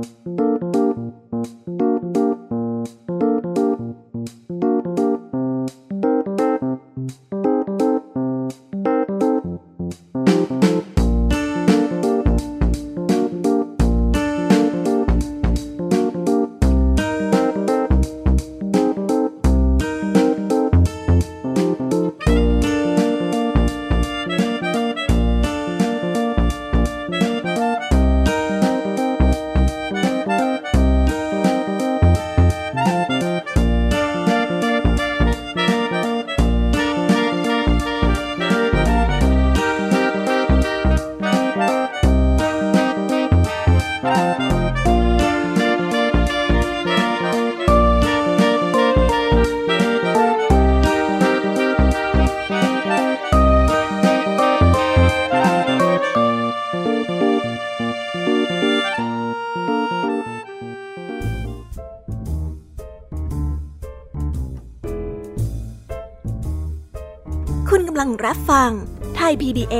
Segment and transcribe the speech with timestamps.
[0.00, 0.39] รับ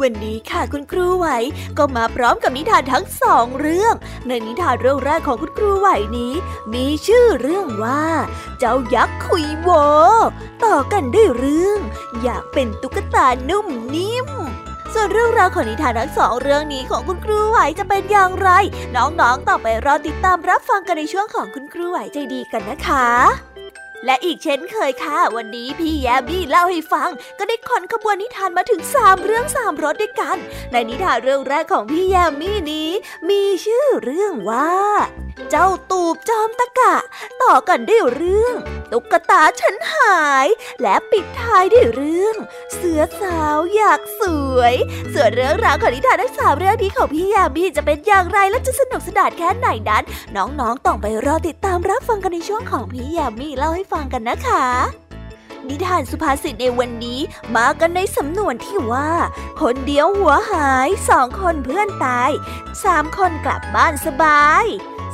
[0.00, 1.26] วันนี้ค่ะคุณครูไหว
[1.78, 3.94] ก็มาพร้อมกับนิทานทั้งสองเรื่อง
[4.28, 5.88] ในนิทานเรื่องแรกของคุณครูไหว
[6.18, 6.32] นี้
[6.74, 8.04] มีชื่อเรื่องว่า
[8.58, 9.68] เจ้ายักษ์คุยโว
[10.64, 11.78] ต่อกันด้วยเรื่อง
[12.22, 14.28] อยากเป็นตุ๊กตานุ่มนิ่ม
[14.94, 18.50] ส่วนเรื่องราวของนิทานทั้งสองเรื่องนี้ของคุณครูไหวจะเป็นอย่างไร
[18.96, 23.51] น้องๆต่อไปรอติดตามรับฟังกันในช่วงของคุณครูไหวใจดีกันนะคะ
[24.06, 30.36] และอีกเช่นเคยค่ะ วันนี้พี่แยมบี้เล่าให้ฟัง ก็ได้ขนขบวนนิทานมาถึงสามเรื่องสามรสด้วยกัน
[30.72, 32.88] ในนิทานเรื่องแรกของพี่แยมมี่นี้
[33.28, 34.72] มีชื่อเรื่องว่า
[35.50, 36.94] เจ้าตูบจอมตะกะ
[37.42, 38.54] ต่อกันด้วยเรื่อง
[38.92, 40.46] ตุ๊กตาฉันหาย
[40.82, 42.36] และปิดท้ายด้วยเรื่อง
[42.74, 44.22] เสือสาวอยากส
[44.56, 44.74] วย
[45.14, 50.04] ส่วนเรื่องราวของนิทานทั้งสามเรื่องนี้ของพี่ยามีจะเป็นอย่างไรและจะสนุกสนานแค่ไหนนั้น
[50.36, 54.64] น้องๆต้องไปรอติดตามรับฟังกันในช่วงของพี่ยามีเล่าให้ฟังกันนะคะ
[55.68, 57.20] นิทานสุภาษิตในวันนี้
[57.56, 59.10] มากันในสำนวนที่ว่า
[59.60, 62.30] คนเดียวหัวหายสองคนเพื่อนตาย
[62.84, 64.64] สามคนกลับบ้านสบาย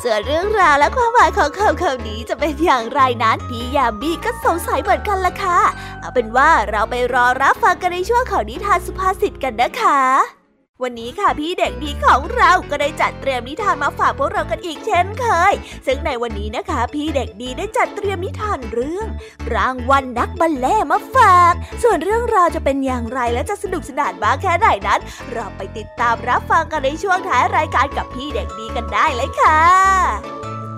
[0.02, 5.60] ส่วนเรื่องราวและความหมายของคำคำนี้จะเป็นอย่างไรนั้นพี่ยามีก็สงสัยเหมือนกันล่ะค่ะ
[6.00, 10.37] เอาเป็นว่าเราไปรอรับฟังกันในช่วงของนิทานสุภาษิตกันนะคะ
[10.84, 15.52] วันนี้ค่ะพี่เด็กดีของเราก็ได้จัดเตรียมนิทานมาฝากพวกเรากันอีกเช่นเคย
[15.86, 19.06] ซึ่งในวันนี้นะคะ พี่เด็กดีได้จัดเตรียมนิทานเรื่อง
[19.54, 25.00] รางวัลนักบัลเล่มาฝาก ส่วนเรื่องราวจะเป็นอย่างไรและจะสนุกสนานมากแค่ไหนนั้น
[25.32, 30.57] เราไปติดตามรับฟังกันในช่วงท้ายรายการกับพี่เด็กดีกันได้เลยค่ะ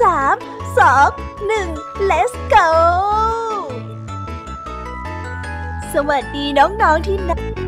[0.00, 0.34] สาม
[0.78, 1.08] สอง
[1.46, 1.68] หนึ่ง
[2.10, 2.68] let's go
[5.94, 7.67] สวัสดีน้องๆที่น่ดั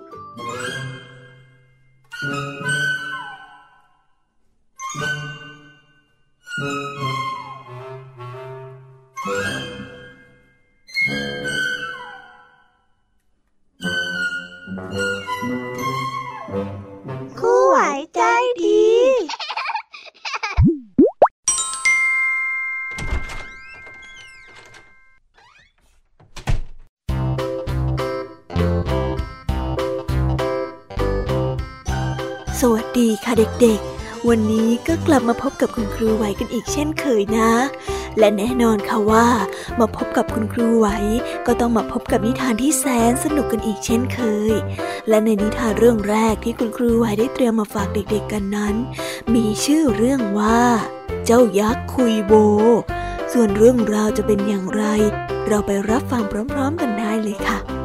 [33.31, 37.51] ค่ะเด็กๆ วันนี้ก็กลับมาพบกับคุณครูไหวกันอีกเช่นเคยนะ
[38.17, 39.27] และแน่นอนค่ะว่า
[39.79, 40.87] มาพบกับคุณครูไหว
[41.47, 44.19] ก็ต้องมาพบกับนิทานที่แสนสนุกกันอีกเช่นเค
[44.51, 44.53] ย
[45.09, 48.75] และในนิทานเรื่องแรกที่คุณครูไหวได้เตรียมมาฝากเด็กๆกันนั้น
[49.33, 50.61] มีชื่อเรื่องว่า
[51.25, 52.33] เจ้ายักษ์คุยโบ
[53.33, 54.83] ส่วนเรื่องราวจะเป็นอย่างไร
[55.47, 56.23] เราไปรับฟัง
[56.53, 57.80] พร้อม ๆ กันได้เลยค่ะ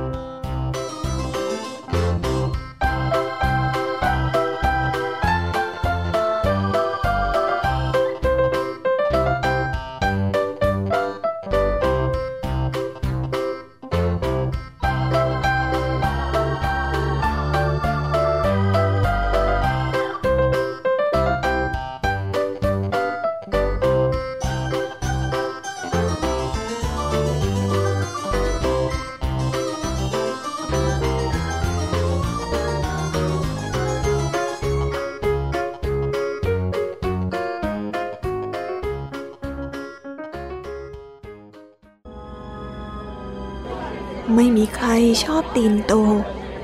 [44.75, 44.89] ใคร
[45.25, 45.95] ชอบตีนโต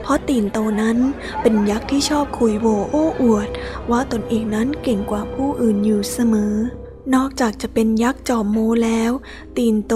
[0.03, 0.99] เพราะตีนโตนั้น
[1.41, 3.49] เป็นยักษ์ที่ชอบคุยโวโอ้อวด
[3.91, 6.55] ว่าตนเองนั้นเก่งกว่าผู้อื่นอยู่เสมอ
[7.15, 9.13] นอกจากจะเป็นยักษ์จอมโมแล้ว
[9.57, 9.95] ตีนโต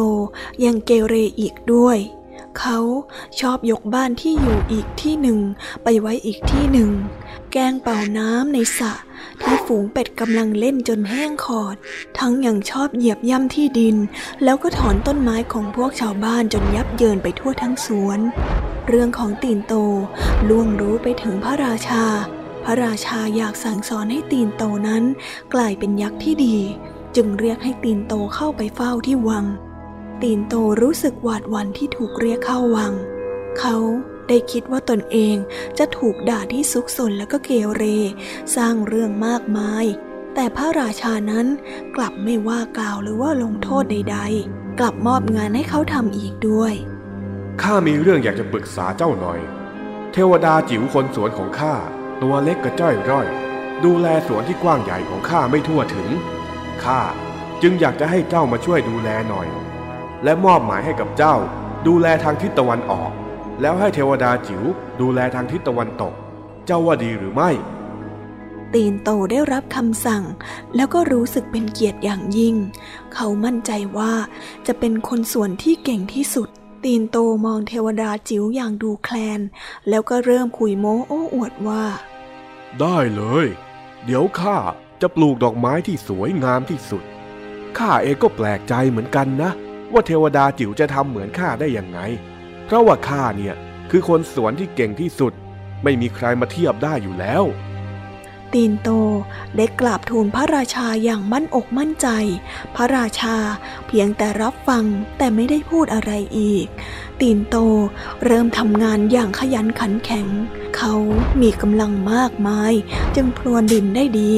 [0.65, 1.99] ยังเกเรอีกด้วย
[2.59, 2.79] เขา
[3.41, 5.39] ชอบยกบ้านที่อยู่อีกที่หนึ่ง
[5.83, 6.91] ไปไว้อีกที่หนึ่ง
[7.53, 8.93] แกงเป่าน้ำในสระ
[9.43, 11.77] ที่ฝูงเป็ดกำลังเล่นจนแห้งขอด
[12.19, 13.97] ทั้งยังชอบเหยียบย่ำที่ดิน
[14.45, 18.19] แล้วก็ถอนต้นไม้ของพวกชาวบ้านจนยับเยินไปทั่วทั้งสวน
[18.89, 19.75] เรื่องของตีนโต
[20.49, 22.05] ล่วงรู้ไปถึงพระราชา
[22.65, 25.05] พระราชาอยากสั่งสอนให้ตีนโตนั้น
[25.55, 26.57] กลายเป็นยักษ์ที่ดี
[27.17, 29.45] จึงเรียกให้ตีนโตเข้าไปเฝ้าที่วัง
[30.23, 32.93] ตีนโตรู้สึกหวาดหวั่นที่ถูกเรียกเข้าวัง
[33.59, 33.77] เขา
[34.29, 35.37] ได้คิดว่าตนเอง
[35.79, 37.83] จะถูกด่าที่ซุกซนแล้วก็เกเร
[38.57, 39.85] สร้างเรื่องมากมาย
[40.35, 41.47] แต่พระราชานั้น
[41.97, 44.19] กลับไม่ว่ากล่าวหรือว่าลงโทษใด
[44.49, 46.75] ๆ กลับมอบงานให้เขาทำอีกด้วย
[47.63, 49.41] ข้ามีเรื่องอยากจะปรึกษาเจ้าหน่อย
[50.13, 51.75] เทวดาจิ๋วคนสวนของข้า
[52.23, 53.27] ตัวเล็กกระจ้อยร่อย
[53.85, 56.09] ดูแลสวนที่กว้างใหญ่ของข้าไม่ทั่วถึง
[56.85, 57.01] ข้า
[57.63, 59.49] จึงอยากจะให้เจ้ามาช่วยดูแลหน่อย
[60.25, 61.35] และมอบหมายให้กับเจ้า
[61.87, 63.11] ดูแลทางทิศตะวันออก
[63.61, 64.63] แล้วให้เทวดาจิ๋ว
[65.01, 66.15] ดูแลทางทิศตะวันตก
[66.67, 67.51] เจ้าว่าดีหรือไม่
[68.75, 70.25] ตีนโตได้รับคำสั่ง
[70.77, 72.57] แล้วก็รู้สึกเป็นเกียรติอย่างยิ่ง
[73.15, 74.13] เขามั่นใจว่า
[74.67, 76.49] จะเป็นคนสวนที่เก่งที่สุด
[76.85, 79.41] ตีนโตมองเทวดาจิ๋วอย่างดูแคลน
[79.89, 81.85] แล้วก็เริ่มคุยโม้โอ้อวดว่า
[82.81, 83.47] ได้เลย
[84.05, 84.57] เดี๋ยวข้า
[85.01, 87.03] จะปลูกดอกไม้ที่สวยงามที่สุด
[87.79, 89.51] ข้าเองก็แปลกใจเหมือนกันนะ
[89.93, 91.99] ว่าเทวดาจิ๋วจะทำเหมือนข้าได้ยังไง
[92.67, 93.55] เพราะว่าข้าเนี่ย
[93.91, 95.33] คือคนสวนที่เก่งที่สุด
[95.85, 97.45] ไม่มีใครมาเทียบได้อยู่แล้ว
[98.55, 98.91] ตีนโต
[99.57, 102.09] ได้กราบทูลพระราชาอย่างมั่นอกมั่นใจ
[102.77, 103.37] พระราชา
[103.87, 104.85] เพียงแต่รับฟัง
[105.19, 106.67] แต่ไม่ได้พูดอะไรอีก
[107.21, 107.57] ตีนโต
[108.25, 110.29] เริ่มทำงานอย่างขยันขันแข็ง
[110.77, 110.95] เขา
[111.41, 112.73] มีกำลังมากมาย
[113.15, 114.33] จึงพรวนดินได้ดี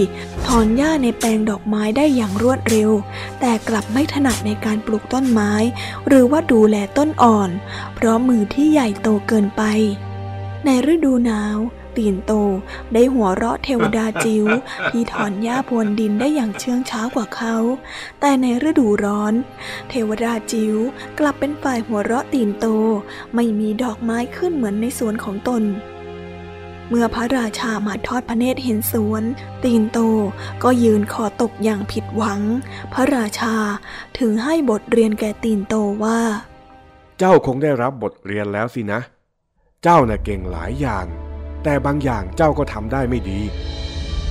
[0.46, 2.90] ถอนหญ้าในแปลงดอกไม้ได้อย่างรวดเร็ว
[3.40, 5.52] แต่กลับไม่ถนัดในการปลูกต้นไม้
[6.06, 7.50] หรือว่าดูแลต้นอ่อน
[7.94, 9.62] เพราะมือที่ใหญ่โตเกินไป
[10.64, 11.56] ในฤดูหนาว
[11.98, 12.32] ตีนโต
[12.94, 14.44] ได้หัวเราะเทวดาจิ๋ว
[14.90, 17.56] ที่ถอนหญ้าพรวนดินได้อย่างเชื่องช้ากว่าเขา
[18.20, 19.34] แต่ในฤดูร้อน
[19.90, 20.76] เทวดาจิ๋ว
[21.18, 22.66] กลับเป็นฝ่ายหัวเราะตีนโต
[23.34, 25.62] ไม่มีดอกไม้ขึ้นเหมือนในสวนของตน
[26.88, 29.24] เมื่อพระราชามาทอดพระเนตรเห็นสวน
[29.64, 29.98] ตีนโต
[30.62, 32.40] ก็ยืนคอตกอย่างผิดหวัง
[32.92, 33.54] พระราชา
[34.18, 35.74] ถึงให้บทเรียนแก่ตีนโต
[36.04, 36.20] ว่า
[37.18, 39.00] เจ้าคงได้รับบทเรียนแล้วสินะ
[39.82, 41.06] เจ้าน่ะเก่งหลายอย่าง
[41.70, 43.40] แต่บางอย่างเจ้าก็ทำได้ไม่ดี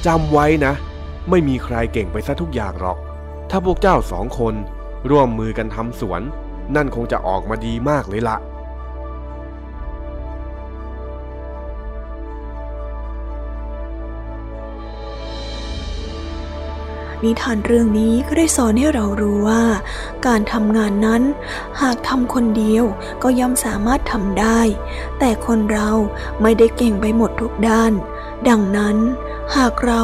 [0.05, 0.73] จำไว้นะ
[1.29, 2.97] ไม่มีใครเก่งไปซะทุกอย่างหรอก
[3.49, 4.53] ถ้าพวกเจ้าสองคน
[5.09, 6.21] ร่วมมือกันทำสวน
[6.75, 8.37] นั่นคงจะออกมาดีมากเลยละ
[17.23, 19.63] นิทานเรื่องนี้ก็ได้สอนให้เรารู้ว่า
[20.27, 21.23] การทำงานนั้น
[21.81, 22.83] หากทำคนเดียว
[23.23, 24.59] ก็ย่อมสามารถทำได้
[25.19, 25.89] แต่คนเรา
[26.41, 27.93] ไม่ได้เก่งไปหมดทุกด้าน
[28.49, 28.97] ดังนั้น
[29.55, 30.03] หากเรา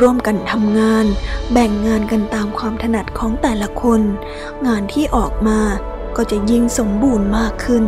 [0.00, 1.06] ร่วมกันทำงาน
[1.52, 4.00] แบ่งงานกันตามความถนัดของแต่ละคน
[4.66, 5.60] งานที่ออกมา
[6.16, 7.84] ก็จะยิ่งสมบูรณ์มากขึ้น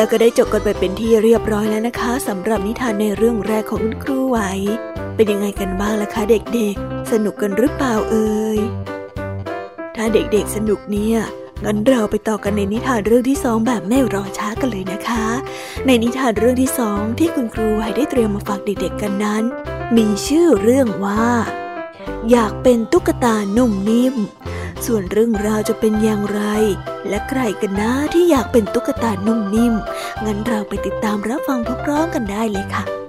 [0.00, 4.38] แล้วก็ได้จบกันไปเป็นที่เรียบร้อยแล้วนะคะสำหรับนิทานในเรื่องแรกของคุณครูไหว
[5.16, 8.58] เป็นยังไงกันบ้างล่ะคะเด็กๆ สนุกกันหรือเปล่าเอ่ย
[9.96, 11.18] ถ้าเด็กๆสนุกเนี่ย
[11.64, 15.24] งั้นเราไปต่อกันในนิทานเรื่องที่สองแบบไม่รอช้ากันเลยนะคะ
[15.86, 19.42] ในนิทานเรื่องที่สองที่คุณครูไหวได้เตรียมมาฝากเด็กๆกันนั้น
[19.96, 21.26] มีชื่อเรื่องว่า
[22.30, 24.16] อยากเป็นตุ๊กตานุ่มนิ่ม
[24.86, 26.42] ส่วนเรื่องราวจะเป็นอย่างไร
[27.08, 29.74] และใครกันนะที่อยากเป็นตุ๊กตานุ่มนิ่ม
[30.24, 32.99] งั้นเราไปติดตามรับฟังพร้อมๆกันได้เลยค่ะ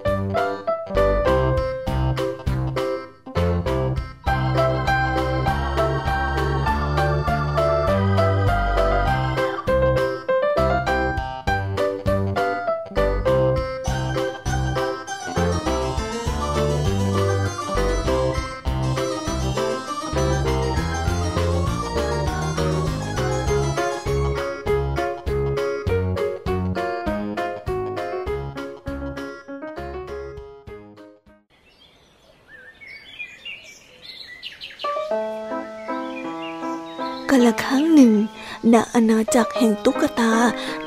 [39.02, 40.34] อาณาจักรแห่งตุ๊กตา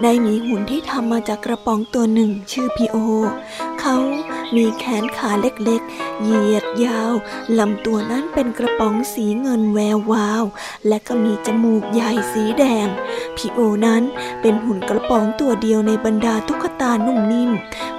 [0.03, 2.97] ได้มีหุ่นที่ทำมาจากกระป๋องตัวหนึ่งชื่อพีโอ
[3.81, 3.97] เขา
[4.57, 7.13] มีแขนขาเล็กๆ เหยียดยาว
[7.59, 10.45] ลำตัวนั้นเป็นกระป๋องสีเงินแวววาว
[10.89, 12.89] และก็มีจมูกใหญ่สีแดง
[13.37, 14.03] พีโอนั้น
[14.41, 17.51] เป็นหุ่นกระป๋องตัวเดียวในบรรดาตุ๊กตานุ่มนิ่ม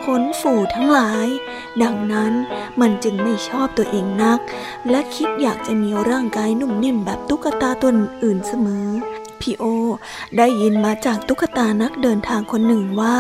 [0.04, 1.28] ขนฝูทั้งหลาย
[1.82, 2.34] ดังนั้น
[2.80, 4.40] มันจึงไม่ชอบตัวเองนัก
[4.90, 7.92] และคิดอยากจะมีร่างกายนุ่มนิ่มแบบตุ๊กตาตัว
[8.24, 8.90] อื่นเสมอ
[9.42, 9.64] พี่โอ
[10.38, 13.18] ได้ยินมาจากตุ๊กตานักเดินทางคนหนึ่งว่า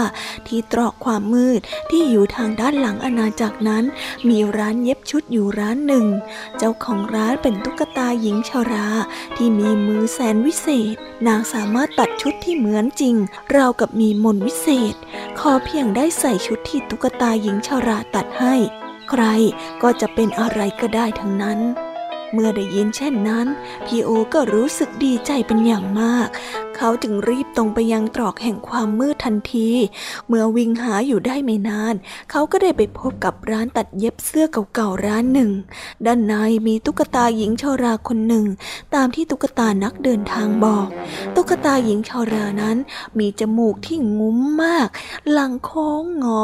[0.48, 3.84] ที่ตรอกความมืดที่อยู่ทางด้านหลังอาณาจักรนั้น
[4.30, 6.06] มีร้านเย็บชุดอยู่ร้านหนึ่ง
[6.58, 8.88] เจ้าของร้านเป็นตุ๊กตาหญิงชารา
[9.36, 10.96] ที่มีมือแสนวิเศษ
[11.28, 13.16] นางสามารถตัดชุดที่เหมือนจริง
[13.56, 14.96] ราวกับมีมนวิเศษ
[15.40, 18.56] ขอเพียงได้ใส่ชุดที่ตุ๊กตาหญิงชาราตัดให้
[19.10, 19.24] ใคร
[19.82, 21.60] ก็จะเป็นอะไรก็ได้ทั้งนั้น
[22.34, 23.48] เมื่อได้ยินเช่นนั้น
[23.86, 26.28] พี่โอก็รู้สึกดีใจเป็นอย่างมาก
[26.78, 29.70] เขาจึงรีบตรงไปยังตรอกแห่งความมืดทันที
[30.28, 31.96] เมื่อวิ่งหาอยู่ได้ไม่นาน
[32.32, 35.52] เขาก็ได้ไปพบกับร้านตัดเย็บเสื้อเก่าๆร้านหนึ่ง
[36.06, 36.34] ด้านใน
[36.68, 38.46] มีตุ๊กตาหญิงชาราคนหนึ่ง
[38.96, 40.88] ตามที่ตุ๊กตานักเดินทางบอก
[41.36, 42.78] ตุ๊กตาหญิงชารานั้น
[43.20, 44.88] มีจมูกที่งุ้มมาก
[45.32, 46.44] หลังโค้งงอ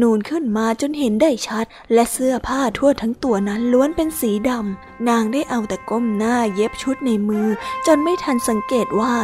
[0.00, 7.48] นูนขึ้นมาจนเห็นได้ชัด และเสื้อผ้าทั่วทั้งตัวนั้นล้วนเป็นสีดำนางได้เอาแต่ก้มหน้าเย็บชุดในมือ
[7.86, 9.14] จนไม่ทันสังเกตว่า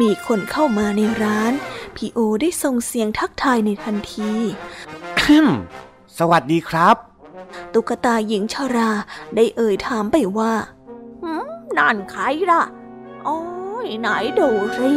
[0.00, 1.52] มีคนเข้ามาในร้าน
[1.96, 4.32] พี่โอได้ส่งเสียงทักทายในทันที
[6.18, 6.96] สวัสดีครับ
[7.72, 8.90] ตุ๊กตาหญิงชารา
[9.36, 10.52] ได้เอ่ยถามไปว่า
[11.76, 12.62] นั่นใครล่ะ
[13.26, 13.36] อ๋อ
[14.00, 14.48] ไหนดู
[14.78, 14.92] สิ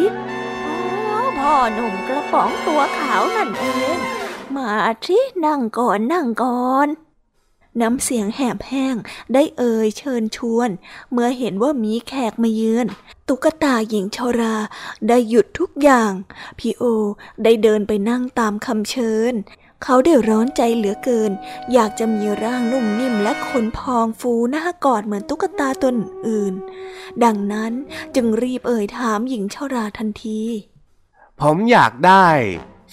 [1.40, 3.66] พ่อหนุ่มกระป๋องตัวขาวนั่นเอ
[3.96, 3.98] ง
[4.56, 4.72] มา
[5.06, 6.88] ที่นั่งก่อนนั่งก่อน
[7.82, 8.96] น้ำเสียงแหบแห้ง
[9.34, 10.70] ได้เอ่ยเชิญชวน
[11.12, 12.88] เมื่อเห็นว่ามีแขกมาเยือน
[13.28, 14.56] ตุ๊กตาหญิงชรา
[15.08, 16.12] ได้หยุดทุกอย่าง
[16.60, 16.84] พี่โอ
[17.44, 19.34] ได้เดินไปนั่งตามคำเชิญ
[19.84, 21.32] เขาได้ร้อนใจเหลือเกิน
[21.74, 25.96] อยากจะมีร่างนุ่มนิ่มและขนพองฟูหน้ากอดเหมือนตุ๊กตาตน
[26.28, 26.54] อื่น
[27.24, 27.72] ดังนั้น
[28.16, 30.42] จึงรีบเอ่ยถามหญิงชราทันที
[31.42, 32.28] ผมอยากได้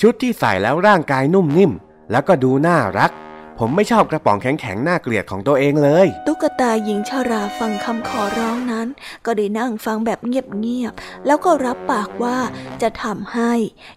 [0.01, 1.73] ชุดที่ใส่แล้วร่างกายนุ่มนิ่ม
[2.11, 3.11] แล้วก็ดูน่ารัก
[3.63, 8.89] ผมไม่ชอบกระป๋องแข็งๆ น่าเกลียดของตัวเองเลย ตุ๊กตาหญิงชาราฟังคำขอร้องนั้น
[9.27, 12.39] ก็ได้นั่งฟังแบบเงียบๆ แล้วก็รับปากว่า
[12.83, 13.53] จะทำให้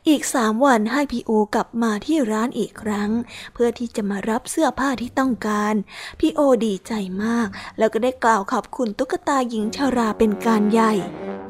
[0.07, 3.11] อีกสามวันให้พี่โอกลับมาที่ร้านอีกครั้ง
[3.53, 5.75] เพื่อที่จะมารับเสื้อผ้าที่ต้องการ
[6.19, 10.93] พี่โอดีใจมาก แล้วก็ได้กล่าวขอบคุณตุ๊กตาหญิงชาราเป็นการใหญ่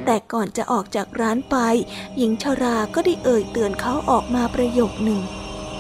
[0.06, 1.56] แต่ก่อนจะออกจากร้านไป
[2.18, 5.22] หญิงชาราก็ได้เอ่ยเตือนเขาออกมาประโยคหนึ่ง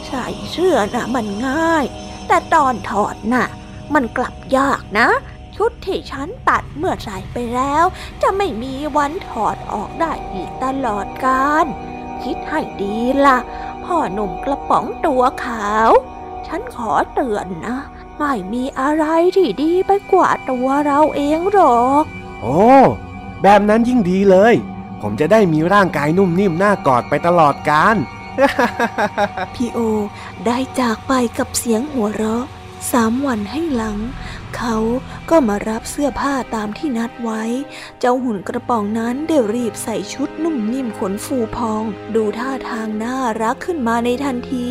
[0.07, 1.87] ใส่เสื้อนะมันง่าย
[2.27, 3.47] แต่ตอนถอดน่ะ
[3.93, 5.07] มันกลับยากนะ
[5.55, 7.85] ชุดที่ฉันตัดเมื่อใส่ไปแล้ว
[8.21, 11.65] จะไม่มีวันถอดออกได้อีกตลอดกาล
[12.23, 13.37] คิดให้ดีละ่ะ
[13.85, 15.89] พ่อหนุ่มกระป๋องตัวขาว
[16.47, 17.77] ฉันขอเตือนนะ
[18.17, 19.05] ไม่มีอะไร
[19.35, 22.03] ที่ดีไปกว่าตัวเราเองหรอก
[22.41, 22.61] โอ้
[23.43, 24.53] แบบนั้นยิ่งดีเลย
[25.01, 27.95] ผมจะได้มีร่างกายนุ่มนิ่มน่ากอดไปตลอดกาล
[29.53, 29.79] พี่โอ
[30.45, 32.45] ได้จากไปกับเสียงหัวเราะ
[32.91, 33.97] สามวันให้หลัง
[34.57, 34.77] เขา
[35.29, 37.43] ก็มารับเสื้อผ้าตามที่นัดไว้
[37.99, 41.83] เจ้าหุ่นกระป๋องนั้นได้รีบใส่ชุดนุ่มนิ่มขนฟูพอง
[42.15, 44.65] ดูท่าทางน่ารักขึ้นมาในทันที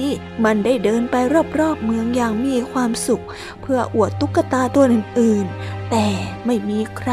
[0.45, 1.15] มันได้เดินไป
[1.59, 3.25] รอบๆเมืองอย่างมีความสุข
[3.63, 6.07] เพื่ออวดตุ๊กตาตัวอื่นๆ แต่
[6.47, 7.13] ไม่มีใคร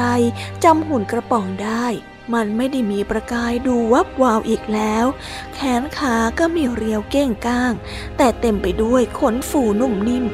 [0.64, 1.86] จำหุ่นกระป๋องได้
[2.34, 5.06] มันไม่ได้มีประกายดูวับวาวอีกแล้ว
[5.54, 7.74] แขนขาก็มีเรียวเก้งก้าง
[8.18, 10.26] แต่เต็มไปด้วยขนฝูนุ่มนิ่ม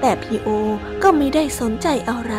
[0.00, 0.48] แต่พีโอ
[1.02, 2.34] ก็ไม่ได้สนใจอะไร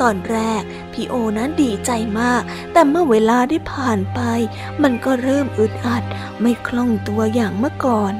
[0.00, 2.42] ตอนแรกพีโอนั้นดีใจมาก
[2.72, 4.20] แต่เมื่อเวลาได้ผ่านไป
[4.82, 6.02] มันก็เริ่มอึดอัด
[6.40, 8.14] ไม่คล่องตัวอย่างเมื่อก่อน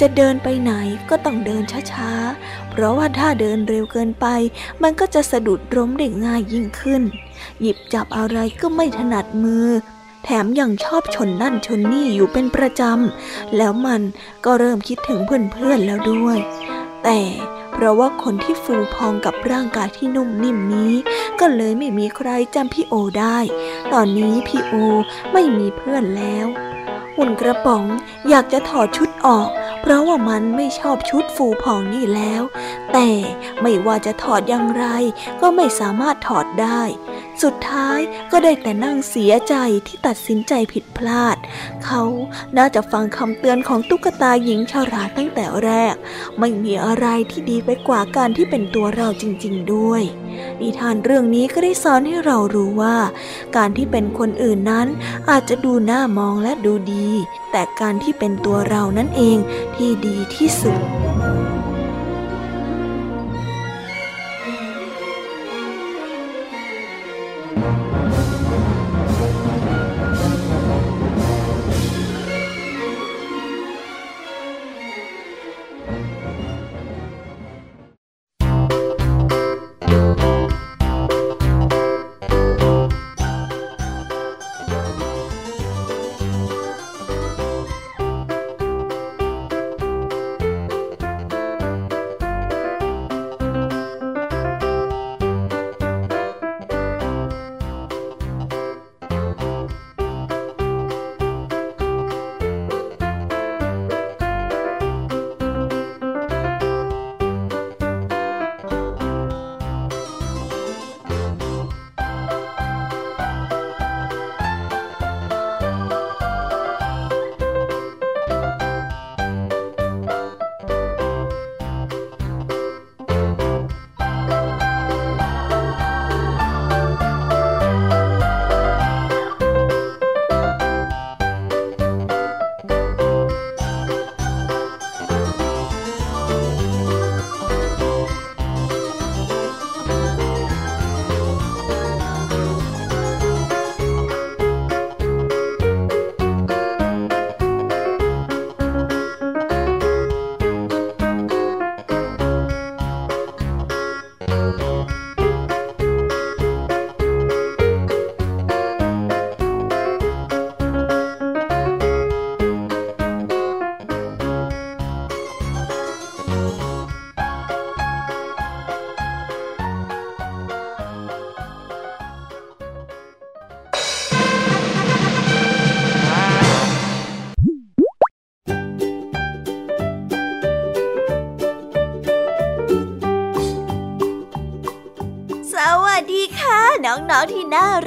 [0.00, 0.72] จะเดินไปไหน
[1.10, 4.26] ก็ต้องเดินช้าๆ เพราะว่าถ้าเดินเร็วเกินไป
[4.82, 7.02] มันก็จะสะดุดล้มได้ง่ายยิ่งขึ้น
[7.60, 9.68] หยิบจับอะไรก็ไม่ถนัดมือ
[10.24, 14.02] แถมยังชอบชนนั่นชนนี่อยู่เป็นประจำ แล้วมัน
[14.44, 16.38] ก็เริ่มคิดถึงเพื่อนๆแล้วด้วย
[17.04, 17.20] แต่
[17.72, 20.94] เพราะว่าคนที่ฟูพองกับร่างกายที่นุ่มนิ่มนี้
[21.40, 23.38] ก็เลยไม่มีใครจำพี่โอได้
[23.92, 24.74] ตอนนี้พี่โอ
[25.32, 26.46] ไม่มีเพื่อนแล้ว
[27.16, 27.84] หุ่นกระป๋อง
[28.28, 29.48] อยากจะถอดชุดออก
[29.80, 32.42] เพราะว่ามันไม่ชอบชุดฟูพองนี่แล้ว
[32.92, 33.08] แต่
[33.60, 34.84] ไม่ว่าจะถอดอย่างไร
[35.40, 36.82] ก็ไม่สามารถถอดได้
[37.42, 38.00] สุดท้าย
[38.32, 39.54] ก็ได้แต่นั่งเสียใจ
[39.86, 41.36] ที่ตัดสินใจผิดพลาด
[41.84, 42.02] เขา
[42.56, 45.94] น่าจะฟังคำเตือนของตุ๊กตาหญิงชาราตั้งแต่แรก
[46.38, 50.02] ไม่มีอะไรที่ดีไปกว่าการที่เป็นตัวเราจริง ๆ ด้วย
[50.60, 52.96] นิทานเรื่องนี้ก็ได้สอนให้เรารู้ว่า
[53.56, 54.86] การที่เป็นคนอื่นนั้น
[55.30, 57.08] อาจจะดูน่ามองและดูดี
[57.52, 59.38] แต่การที่เป็นตัวเรานั่นเอง
[59.74, 60.76] ที่ดีที่สุด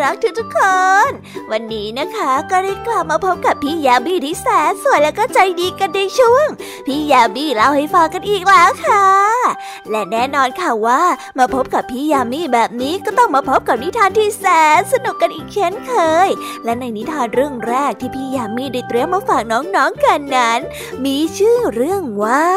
[0.01, 0.59] รักทุกๆค
[1.07, 1.09] น
[1.51, 6.47] วันนี้นะคะก็ได้กลับมาพบกับพี่ยาบีที่แสนสวยและก็ใจดีกันในช่วง
[6.85, 9.05] พี่ยาบีเล่าให้ฟังกันอีกแล้วค่ะ
[9.89, 11.03] และแน่นอนค่ะว่า
[11.37, 14.45] มาพบกับพี่ยามีแบบนี้ก็ต้องมาพบกับนิทานที่แส
[14.79, 15.93] นสนุกกันอีกเช่นเค
[16.27, 16.29] ย
[16.63, 20.59] และในนิทานเรื่องแรกที่พี่ยามีได้เตรียมมาฝากน้องๆกันนั้น
[21.05, 22.47] มีชื่อเรื่องว่า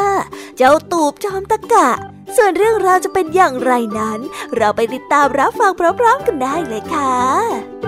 [0.57, 4.19] เจ้าตูบจอมตะกะ ส่วนเรื่องราวจะเป็นอย่างไรนั้น
[4.57, 7.84] เราไปติดตามรับฟังพร้อมๆกันได้เลยค่ะ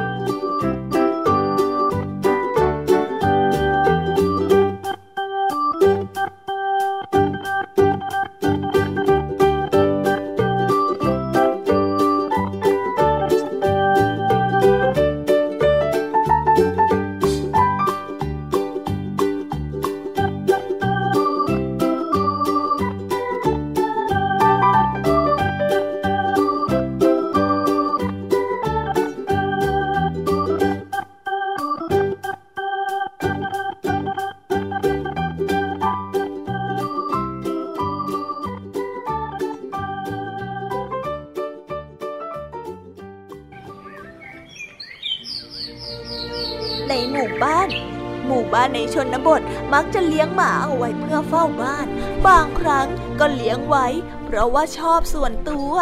[49.99, 51.87] จะเลี้ยงหมาเอาไว้เพื่อเฝ้าบ้าน
[52.27, 52.87] บางครั้ง
[53.19, 53.87] ก็เลี้ยงไว้
[54.25, 55.73] เพราะว่าชอบส่วนตัว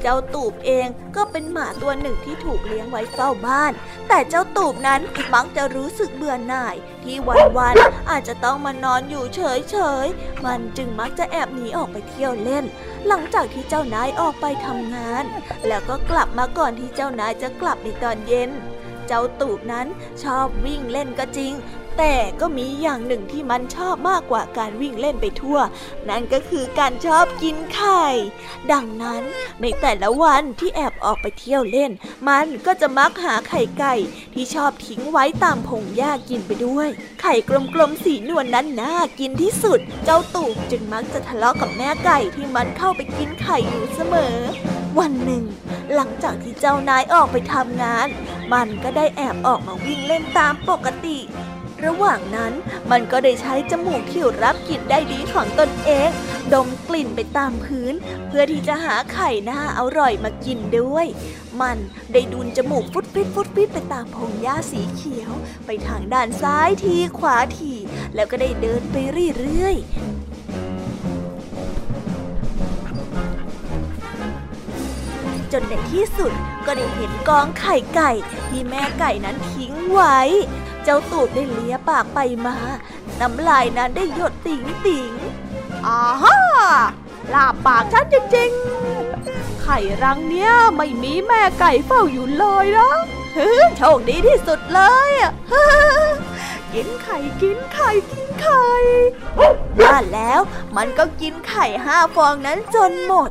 [0.00, 3.72] เจ้าตูบเองก็เป็นหมาตัวหนึ่งที่ถูกเลี้ยงไว้เฝ้าบ้าน
[4.08, 5.00] แต่เจ้าตูบนั้น
[5.34, 7.16] มักจะรู้สึกเบื่อหน่าย ที่
[7.56, 12.64] วันๆอาจจะต้องมานอนอยู่เฉยๆ มันจึงมักจะแอบหนีออกไปเที่ยวเล่น
[13.06, 15.24] หลังจากที่เจ้านายออกไปทำงาน
[15.66, 18.52] แล้วก็กลับมาก่อนที่เจ้านายจะกลับในตอนเย็น
[19.08, 19.86] เจ้าตูบนั้น
[20.22, 21.52] ชอบวิ่งเล่นก็จริง
[22.02, 25.58] แต่ก็มีอย่างหนึ่งที่มันชอบมากกว่าการวิ่งเล่นไปทั่ว
[26.08, 28.04] นั่นก็คือการชอบกินไข่
[28.72, 29.22] ดังนั้น
[29.62, 31.90] ในแต่ละวันที่แอบออกไปเที่ยวเล่น
[32.28, 33.94] มันก็จะมักหาไข่ไก่
[34.34, 36.88] ที่ชอบทิ้งไว้ตามพงหญ้ากินไปด้วย
[37.20, 37.34] ไข่
[37.74, 44.36] กลมๆสีนวลนนั้นน่ากินที่สุด เจ้าตูบจึงมักจะทะเลาะกับแม่ไก่ที่มันเข้าไปกินไข่อยู่เสมอ
[44.98, 45.44] วันหนึ่ง
[45.94, 48.08] หลังจากที่เจ้านายออกไปทำงาน
[48.52, 51.18] มันก็ได้แอบออกมาวิ่งเล่นตามปกติ
[51.86, 52.52] ระหว่างนั้น
[52.90, 56.10] มันก็ได้ใช้จมูกที่รับกลิ่นได้ดีของตนเอง
[56.52, 57.94] ดมกลิ่นไปตามพื้น
[58.28, 61.06] เพื่อที่จะหาไข่หน่าอร่อยมากินด้วย
[61.60, 61.78] มัน
[62.12, 65.32] ได้ดุนจมูกฟุดฟิดฟุดฟิดไปตามพงหญ้าสีเขียว
[65.66, 67.72] ไปทางด้านซ้ายทีขวาที
[68.14, 68.96] แล้วก็ได้เดินไป
[69.38, 69.76] เรื่อย
[75.52, 76.32] จนในที่สุด
[76.66, 78.10] ก็ได้เห็นกองไข่ไก่
[78.48, 80.20] ที่แม่ไก่นั้นทิ้งไว้
[80.84, 82.56] เจ้าตูดได้เลียปากไปมา
[83.20, 85.12] น้ำลายนั้นได้หยดติ๋งติ๋ง
[85.86, 86.38] อาฮ่า
[87.34, 92.90] ลาปากฉันจริงๆ ไข่รังเนี้ยไม่มีแม่ไก่เฝ้าอยู่เลยนะ
[93.76, 95.10] โชคดีที่สุดเลย
[96.72, 98.66] กินไข่กินไข่กินไข่
[99.80, 100.40] ว่าแล้ว
[100.76, 103.30] มันก็กินไข่ห้าฟองนั้นจนหมด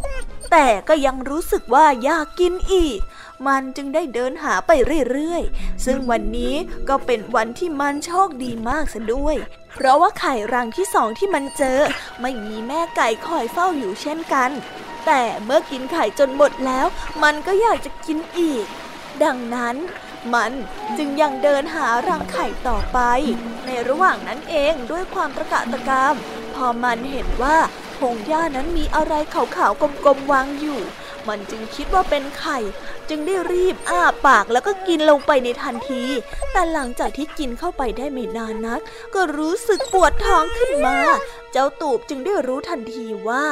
[0.51, 2.99] แต่ก็ยังรู้สึกว่าอยากกินอีก
[3.47, 4.71] มันจึงได้เดินหาไป
[5.11, 6.53] เรื่อยๆ ซึ่งวันนี้
[6.89, 9.35] ก็เป็นวันที่มันโชคดีมากซะด้วย
[9.75, 11.79] เพราะว่าไข่รังที่สองที่มันเจอ
[12.21, 14.51] ไม่มีแม่ไก่คอยเฝ้าอยู่เช่นกัน
[15.05, 16.85] แต่เมื่อกินไข่จนหมดแล้ว
[17.23, 18.65] มันก็อยากจะกินอีก
[19.23, 19.75] ดังนั้น
[20.33, 20.51] มัน
[20.97, 22.99] จึงยังเดินหารังไข่ต่อไป
[23.65, 26.15] ในระหว่างนั้นเองด้วยความตะกะตะกาม
[26.55, 27.57] พอมันเห็นว่า
[27.97, 30.79] พงหญ้านั้นมีอะไรขาวๆกลมๆวางอยู่
[31.29, 32.59] มันจึงคิดว่าเป็นไข่
[33.09, 36.03] จึงได้รีบอ้าปากแล้วก็กินลงไปในทันที
[36.51, 38.79] แต่หลังจากที่กินเข้าไปได้ไม่นานนัก
[39.15, 40.97] ก็รู้สึกปวดท้องขึ้นมา
[41.51, 43.45] เจ้าตูบจึงได้รู้ทันทีว่า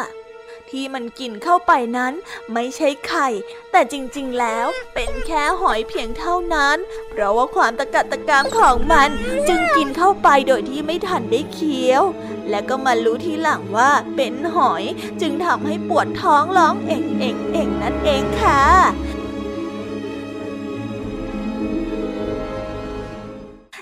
[0.71, 2.13] ที่มันกินเข้าไปนั้น
[2.53, 3.27] ไม่ใช่ไข่
[3.71, 6.77] แต่จริงๆแล้วเป็นแค่หอยเพียงเท่านั้น
[7.09, 9.09] เพราะว่าความตะกัดตะกามของมัน
[9.47, 12.03] จึงกินเข้าไปโดยที่ไม่ทันได้เคี้ยว
[12.49, 14.83] และก็มารู้ทีหลังว่าเป็นหอย
[15.21, 18.61] จึงทำให้ปวดท้องร้องเอ่งเอ่งเอ่งนั่นเองค่ะ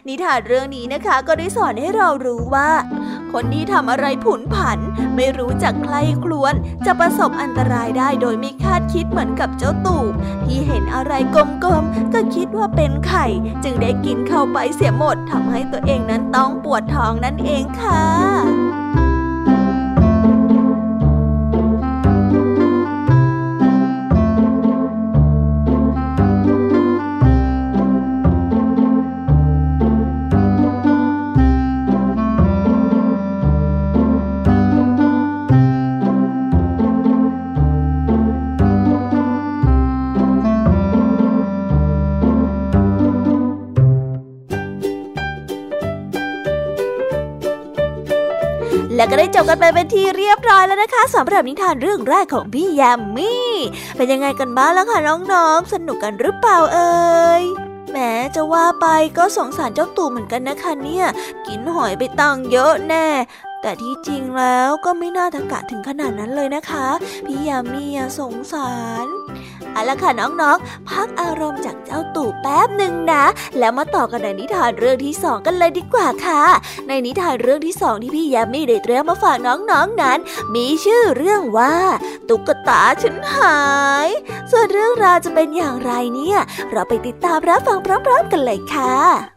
[0.10, 2.70] นิทานเรื่องนี้นะคะก็ได้สอนให้เรารู้ว่า
[3.34, 4.80] คนที่ทำอะไรผุนผัน
[5.16, 6.54] ไม่รู้จักใครครวน
[6.86, 10.06] จะประสบอันตรายได้โดยไม่คาดคิดเหมือนกับเจ้าตู่
[10.46, 11.38] ที่เห็นอะไรก
[11.68, 13.26] ลมๆ ก็คิดว่าเป็นไข่
[13.64, 18.04] จึงได้กินเข้าไปเสียหมดทำให้ตัวเองนั้นต้องปวดท้องนั่นเองค่ะ
[49.16, 53.52] ก็ได้จบกันไปเป็นที่เรียบร้อยแล้วนะคะสำหรับนิทานเรื่องแรกของพี่ยามี่
[53.96, 57.44] เป็นยังไงกันบ้างล่ะคะน้องๆ สนุกกันหรือเปล่าเอ่ย
[57.90, 57.98] แหม
[58.36, 58.86] จะว่าไป
[59.18, 61.06] ก็สงสารเจ้าตู่เหมือนกันนะคะเนี่ย
[61.48, 63.08] กินหอยไปตังเยอะแน่
[63.62, 66.88] แต่ที่จริงแล้วก็ไม่น่าทะกะถึงขนาดนั้นเลยนะคะ
[67.26, 67.84] พี่ยามี
[68.20, 68.72] สงสา
[69.04, 69.06] ร
[69.76, 73.26] เอาละค่ะน้องๆ พักอารมณ์จากเจ้าตู่แป๊บหนึ่งนะ
[73.60, 76.44] แล้วมาต่อกันในนิทานเรื่องที่สองกันเลยดีกว่าค่ะ
[76.88, 80.20] ในนิทานเรื่องที่สองที่พี่ยามีได้เตรียมมาฝากน้องๆนนั้น
[80.56, 81.76] มีชื่อเรื่องว่า
[82.30, 83.62] ตุ๊กตาฉันหา
[84.08, 84.10] ย
[84.52, 86.40] ส่วนเรื่องราวจะเป็นอย่างไรเนี่ย
[86.72, 89.35] เราไปติดตามรับฟังพร้อมๆกันเลยค่ะ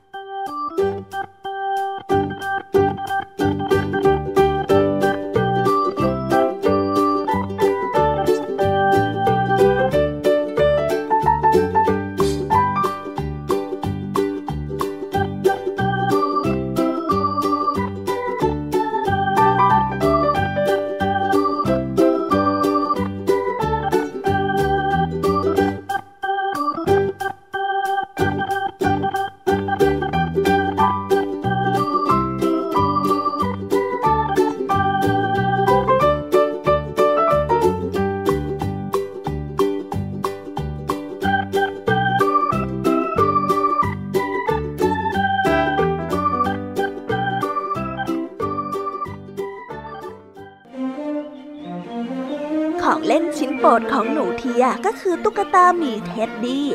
[54.68, 56.66] หนูเทียก็คือตุ๊กตาหมีเท็ดดี้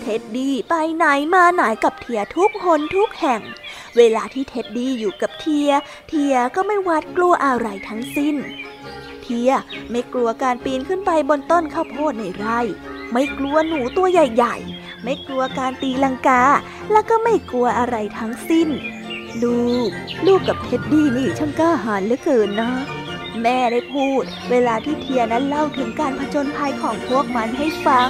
[0.00, 3.40] เท็ดดี้ไปไหนมาไหนกับเทียทุกหนทุกแห่ง
[3.96, 5.70] เวลาที่เท็ดดี้อยู่กับเทีย
[6.08, 8.36] เทียก็ไม่หวาดกลัวอะไรทั้งสิ้น
[9.22, 9.50] เทีย
[9.90, 12.60] ไม่กลัวการปีนขึ้นไปบนต้นข้าวโพดในไร่
[13.12, 16.42] ไม่กลัวหนูตัวใหญ่ๆ ไม่กลัวการตีลังกา
[16.92, 18.68] แล้วก็ไม่กลัวอะไรทั้งสิ้น
[19.42, 19.90] ลูก
[20.26, 22.70] ลูกกับเท็ดดี้นี่ช่างกล้าหาญเหลือเกินนะ
[23.40, 28.08] แม่ได้พูด เวลาที่เทียนั้นเล่าถึงการผจญภัยของพวกมันให้ฟัง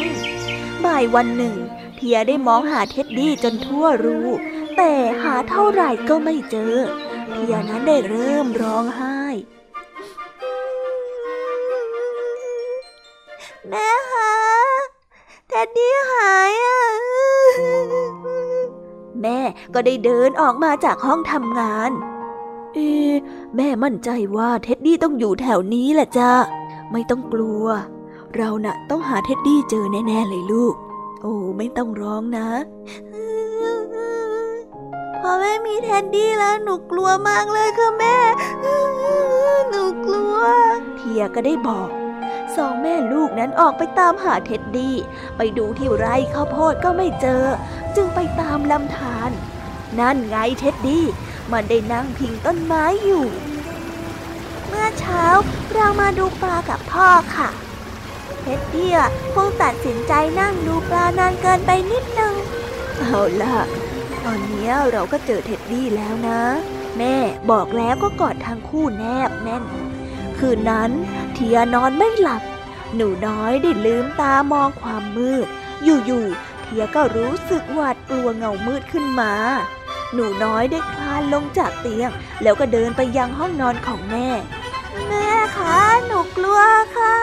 [0.85, 1.57] บ่ายวันหนึ่ง
[1.97, 4.29] เทียได้มองหาเท็ดดี้จนทั่วรู้
[4.77, 6.75] แต่หาเท่าไหร่ก็ไม่เจอ
[7.33, 9.21] เทียนั้นได้เริ่มร้องไห้
[13.69, 14.33] แม่คะ
[15.49, 16.81] เท็ดดี้หายอะ
[19.23, 19.39] แม่
[19.75, 21.91] ก็ได้เดินออกมาจากห้องทำงาน
[22.75, 22.79] เอ
[23.57, 26.33] แม่มั่นใจว่าเท็ดดี้ต้องอยู่แถวนี้แหละจ้ะ
[26.93, 27.65] ไม่ต้องกลัว
[28.37, 30.75] เราน่ะต้องหาเท็ดดี้เจอแน่ ๆ เลยลูก
[31.21, 32.49] โอ้ไม่ต้องร้องนะ
[35.21, 38.17] พอไม่มีเท็ดดี้แล้วหนูกลัวมากเลยค่ะแม่
[39.71, 40.37] หนูกลัว
[40.97, 41.89] เทียก็ได้บอก
[42.57, 44.95] สองแม่ลูกนั้นออกไปตามหาเท็ดดี้
[45.37, 47.45] ไปดูที่ไร่ข้าวโพดก็ไม่เจอ
[47.97, 49.31] จึงไปตามลำธาร
[50.01, 51.05] นั่นไงเท็ดดี้
[51.51, 53.27] มันได้นั่งพิงต้นไม้อยู่
[54.67, 55.25] เมื่อเช้า
[55.75, 57.49] เรามาดูปลากับพ่อค่ะ
[58.41, 58.93] เท็ดดี้
[59.35, 62.35] คงตัดสินใจนั่งดูปลานานเกินไปนิดนึง
[62.99, 63.57] เอาล่ะ
[64.25, 66.41] ตอนนี้เราก็เจอเท็ดดี้แล้วนะ
[66.99, 67.15] แม่
[67.51, 69.65] บอกแล้วก็กอดทั้งคู่แนบแน่น
[70.39, 70.91] คืนนั้น
[71.35, 72.43] เทียนอนไม่หลับ
[72.95, 75.47] หนูน้อยได้ลืมตามองความมืด
[75.85, 79.33] อยู่ๆเทียก็รู้สึกหวาดกลัวเงามืดขึ้นมา
[80.13, 82.11] หนูน้อยได้คลานลงจากเตียง
[82.43, 84.27] แล้วก็เดินไปยังห้องนอนของแม่
[85.09, 86.61] แม่คะหนูกลัว
[86.97, 87.17] ค่ะ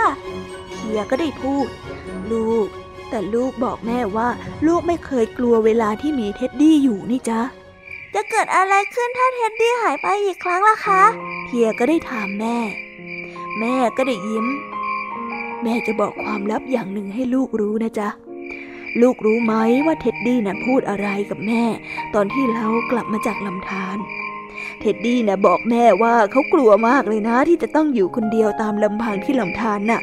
[0.73, 1.67] เทียก็ได้พูด
[2.31, 2.67] ลูก
[3.09, 4.27] แต่ลูกบอกแม่ว่า
[4.67, 7.41] ลูกไม่เคยกลัวเวลาที่มีเท็ดดี้อยู่นี่จ๊ะ
[8.13, 11.03] จะเกิดอะไรขึ้นถ้าเท็ดดี้หายไปอีกครั้งล่ะคะ
[11.45, 12.57] เทียก็ได้ถามแม่
[13.59, 14.45] แม่ก็ได้ยิ้ม
[15.63, 18.09] แม่จะบอกความลับอย่างหนึ่งให้ลูกรู้นะจ๊ะ
[19.01, 19.53] ลูกรู้ไหม
[19.85, 21.63] ว่าเท็ดดี้น่ะพูดอะไรกับแม่
[22.15, 23.97] ตอนที่เรากลับมาจากลำธาร
[24.79, 30.01] เท็ดดี้น่ะบอกแม่ว่าเขากลัวมากเลยนะ ที่จะต้องอยู่คนเดียวตามลำพังที่ลำธารน่ะ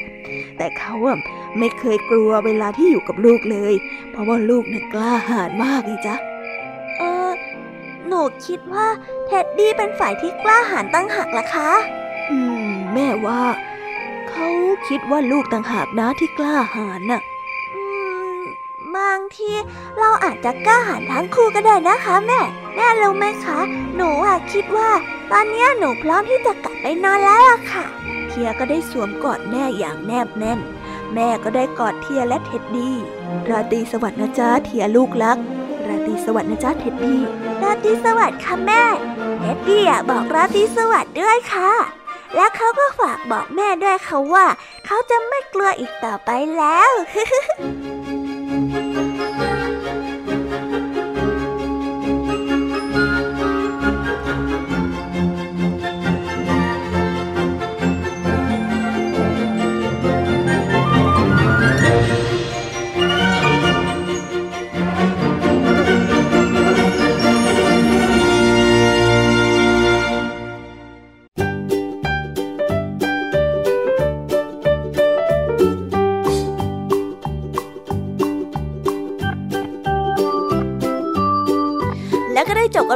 [0.57, 1.19] แต่เขาอะ
[1.59, 3.75] ไม่เคยกลัวเวลาที่อยู่กับลูกเลย
[4.11, 6.17] เพราะว่าลูกน่ะกล้าหาญมากเลยจ้ะ
[6.99, 7.31] เออ
[8.07, 8.87] หนูคิดว่า
[9.27, 11.71] เท็ดดี้เป็นฝ่ายที่กล้าหาญต่างหากล่ะคะ
[12.31, 13.43] อืม แม่ว่า
[14.31, 14.49] เขา
[14.89, 17.21] คิดว่าลูกต่างหากนะที่กล้าหาญน่ะ
[18.97, 19.53] บางที
[19.99, 22.41] เราอาจจะกล้าหาญทั้งคู่ก็ได้นะคะ แม่
[22.75, 23.59] แม่รู้ไหมคะ
[23.97, 24.91] หนูอะคิดว่า
[25.31, 27.85] ตอนนี้หนูพร้อมที่จะกลับไปนอนแล้วล่ะค่ะ
[28.29, 30.61] เทียก็ได้สวมกอดแม่อย่างแนบแน่น
[31.15, 32.97] แม่ก็ได้กอดเทียและเท็ดดี้
[33.51, 35.39] ราตรีสวัสดิ์นะจ๊ะเทียลูกรัก
[35.89, 37.21] ราตรีสวัสดิ์นะจ๊ะเท็ดดี้
[37.63, 38.83] ราตรีสวัสดิ์ค่ะแม่
[39.41, 41.73] เท็ดดี้บอกราตรีสวัสดิ์ด้วยค่ะ
[42.35, 44.47] แล้วเขาก็ฝากบอกแม่ด้วยค่ะว่า
[44.87, 46.93] เขาจะไม่กลัวอีกต่อไปแล้ว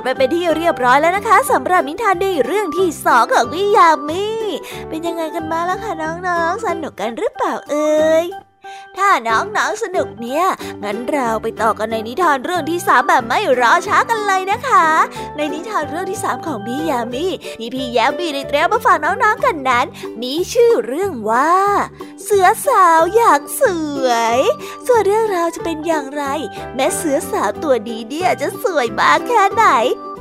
[0.07, 4.25] กันไปเป็นที่เรียบร้อยแล้วนะคะสำหรับนิทานในเรื่องที่สองของพี่ยามี
[4.89, 5.93] เป็นยังไงกันบ้างล่ะคะ
[6.27, 8.25] น้องๆสนุกกันหรือเปล่าเอ่ย
[9.01, 10.45] ถ้าน้องๆสนุกเนี่ย
[10.83, 14.87] งั้นเราไปต่อกันในนิทานเรื่องที่สามแบบไม่รอช้ากันเลยนะคะ
[15.37, 17.27] ในนิทานเรื่องที่สามของพี่ยามี
[17.59, 19.87] ที่พี่ยามีได้เตรียมมาฝากน้องๆกันนั้น
[20.23, 21.55] มีชื่อเรื่องว่า
[22.23, 23.63] เสือสาวอยากส
[24.05, 24.39] วย
[24.87, 26.25] ส่วนเรื่องราวจะเป็นอย่างไร
[26.75, 29.65] แม้เสือสาวตัวดีเดียจะสวยมากแค่ไหน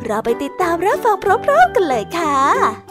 [0.06, 2.89] เราไปติดตามรับฟังพร้อมๆกันเลยค่ะ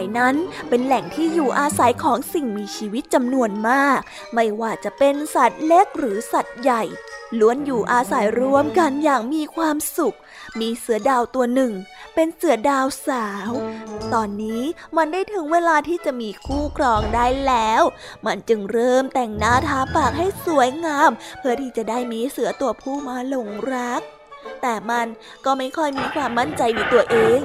[0.00, 0.36] าใหญ่นั้น
[0.68, 4.00] เป็นแหล่งที่อยู่อาศัยของสิ่งมีชีวิตจำนวนมาก
[4.34, 6.82] ไม่ว่าจะเป็นสัตว์เล็กหรือสัตว์ใหญ่
[7.38, 10.16] ล้วนอยู่อาศัยรวมกันอย่างมีความสุข
[10.60, 11.72] มีเสือดาวตัวหนึ่ง
[12.14, 13.50] เป็นเสือดาวสาว
[14.14, 14.62] ตอนนี้
[14.96, 17.82] มันได้ถึงเวลาที่จะมีคู่ครองได้แล้ว
[18.26, 24.02] มันจึงเริ่มแต่งหน้าทาปากให้สวยงาม เพื่อที่จะได้มีเสือตัวผู้มาหลงรัก
[24.62, 25.06] แต่มัน
[25.44, 27.40] ก็ไม่ค่อยมีความมั่นใจในตัวเอง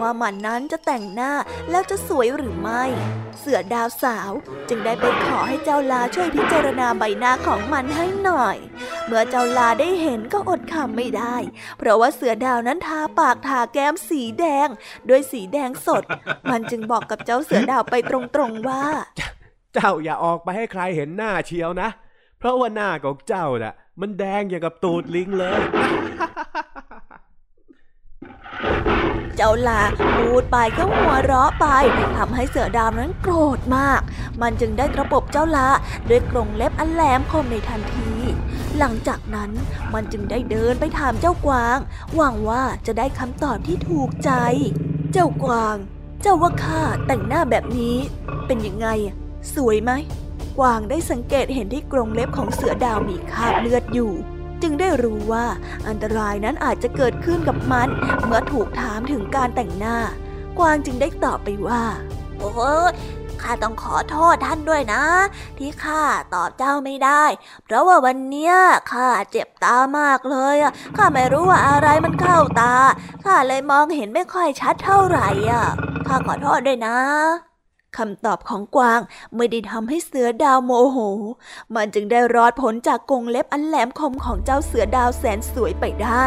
[0.00, 1.32] ว่ามันนั้นจะแต่งหน้า
[1.70, 2.84] แล้วจะสวยหรือไม่
[3.38, 4.30] เสือดาวสาว
[4.68, 8.56] จึงได้ไปขอให้เจ้าลาช่วยพิจารณาใบหน้าของมันให้หน่อย
[9.06, 11.36] เมื่อเจ้าลาได้เห็นก็อดคำไม่ได้
[11.78, 14.68] เพราะว่าเสือดาวนั้นทาปากทาแก้มสีแดง
[15.08, 16.04] ด้วยสีแดงสด
[16.50, 18.84] มันจึงบอกกับเจ้าเสือดาวไปตรงๆว่า
[19.74, 21.88] เจ้าอย่าออกไปให้ใครเห็นหน้าเชียวนะ
[22.38, 25.60] เพราะว่าหน้าของเจ้าน่ะ มันแดงอย่างกับตูดลิงเลย
[29.40, 29.80] เจ้าลา
[30.16, 31.66] พูดไปก็หัวเราะไป
[32.16, 34.00] ทำให้เสือดาวนั้นโกรธมาก
[34.42, 35.68] มันจึงได้กระปบเจ้าลา
[36.08, 38.10] ด้วยกรงเล็บอันแหลมคมในทันที
[38.78, 39.50] หลังจากนั้น
[39.94, 41.78] มันจึงได้เดินไปถามเจ้ากวาง
[42.16, 44.30] หวังว่าจะได้คำตอบที่ถูกใจ
[45.12, 45.76] เจ้ากวาง
[46.22, 47.96] เจ้าว่าข้าแต่งหน้าแบบนี้
[48.46, 48.88] เป็นยังไง
[49.54, 49.92] สวยไหม
[50.58, 54.12] กวางได้สังเกตเห็นที่กรงเล็บของเสือดาวมีคราบเลือดอยู่
[54.62, 55.46] จึงได้รู้ว่า
[55.88, 57.88] อันตรายนั้นอาจจะเกิดขึ้นกับมัน
[58.24, 59.96] เมื่อถูกถามถึงการแต่งหน้า
[60.58, 61.82] กวางจึงได้ตอบไปว่า
[62.38, 62.50] โอ้
[63.42, 65.02] ข้าต้องขอโทษท่านด้วยนะ
[65.58, 66.02] ที่ข้า
[66.34, 67.24] ตอบเจ้าไม่ได้
[67.64, 68.54] เพราะว่าวันเนี้ย
[68.92, 72.74] ข้าเจ็บตามากเลยอะข้าไม่รู้ว่าอะไรมันเข้าตา
[73.24, 75.64] ข้าเลยมองเห็นไม่ค่อยชัดเท่าไหร่อะ
[76.06, 77.47] ข้าขอโทษด้วยนะ
[77.96, 79.00] คำตอบของกวาง
[79.36, 80.98] ไม่ได้ทำให้เสือดาวโมโห
[81.74, 86.26] มันจึงได้รอดผลจากกรงเล็บอันแหลมคมของเจ้าเสือดาวแสนสวยไปได้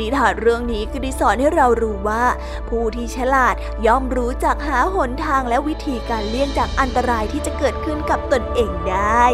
[0.00, 2.24] นิทานเรื่องนี้ก็ได้สอนให้เรารู้ว่า
[2.68, 3.54] ผู้ที่ฉลาด
[3.86, 9.24] ย่อมรู้จักหาหนทางและวิธีการเลี่ยงจากอันตรายที่จะเกิดขึ้นกับตนเองได้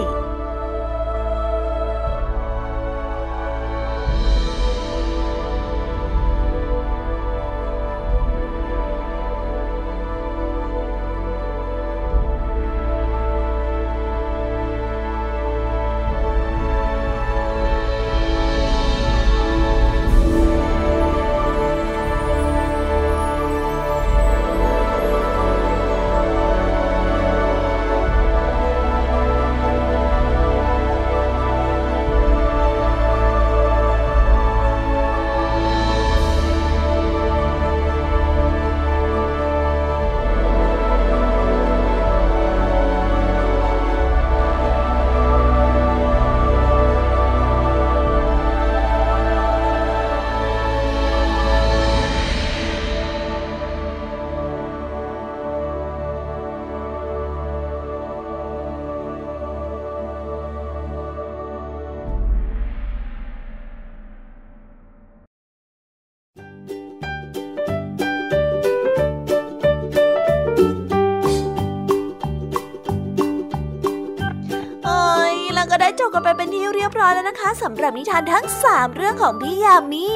[77.63, 80.07] สำหรับนิทานทั้ง 3 เรื่องของพี่ยามี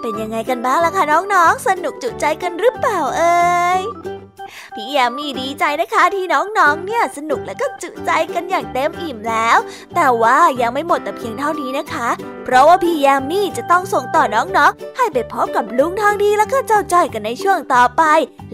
[0.00, 3.36] เป็นยังไงกันบ้างล่ะคะน้องๆ สนุกจุใจกันหรือเปล่าเอ่
[3.78, 3.80] ย
[4.74, 9.58] พี่ยามีดีใจนะคะที่น้องๆ เนี่ยสนุกและก็จุใจกันอย่างเต็มอิ่มแล้ว
[9.94, 12.08] แต่ว่ายังไม่หมดแต่เพียงเท่านี้นะคะ
[12.44, 18.02] เพราะว่าพี่ยามีจะต้องส่งต่อน้องๆ ให้ไปพบกับลุงทางดีแล้วก็เจ้าจ้อยกันในช่วงต่อไป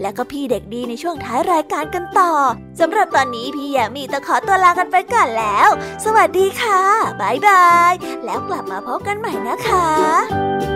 [0.01, 2.31] และก็พี่เด็กดีในช่วงท้ายรายการกันต่อ
[2.79, 5.69] สำหรับตอนนี้พี่ยามีต้องขอตัวลากันไปก่อนแล้ว
[6.05, 6.81] สวัสดีค่ะ
[7.21, 7.93] บ๊ายบาย
[8.25, 10.70] แล้วกลับมาพบกันใหม่นะคะ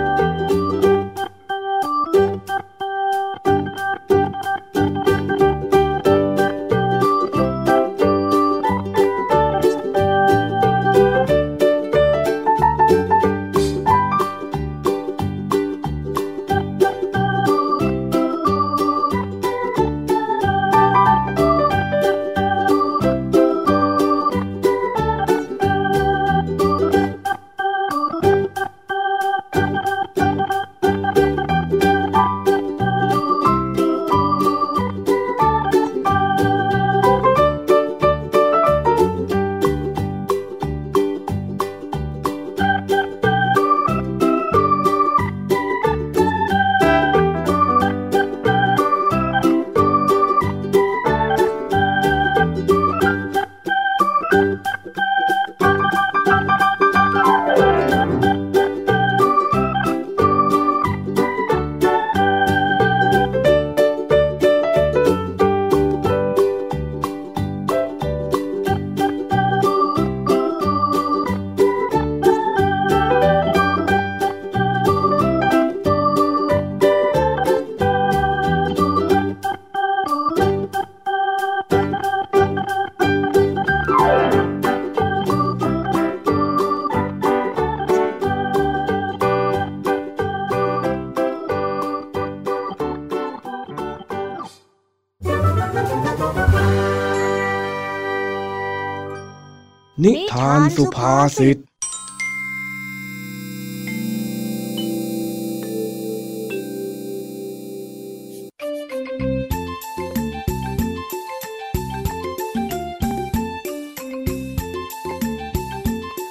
[101.26, 101.58] สุภาษิต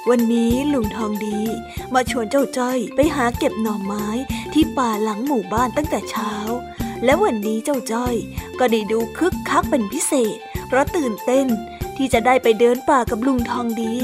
[0.09, 1.39] วันนี้ลุงทองดี
[1.93, 4.07] มาชวนเจ้าจ้อยไปหาเก็บหน่อไม้
[4.53, 6.33] ที่ป่าหลังหมู่บ้านตั้งแต่เช้า
[7.03, 8.15] และวันนี้เจ้าจ้อย
[8.59, 10.37] ก็ได้ดูคึกคักเป็นพิเศษ
[10.67, 11.47] เพราะตื่นเต้น
[11.97, 13.95] ที่จะได้ไปเดินป่ากับลุงทองดี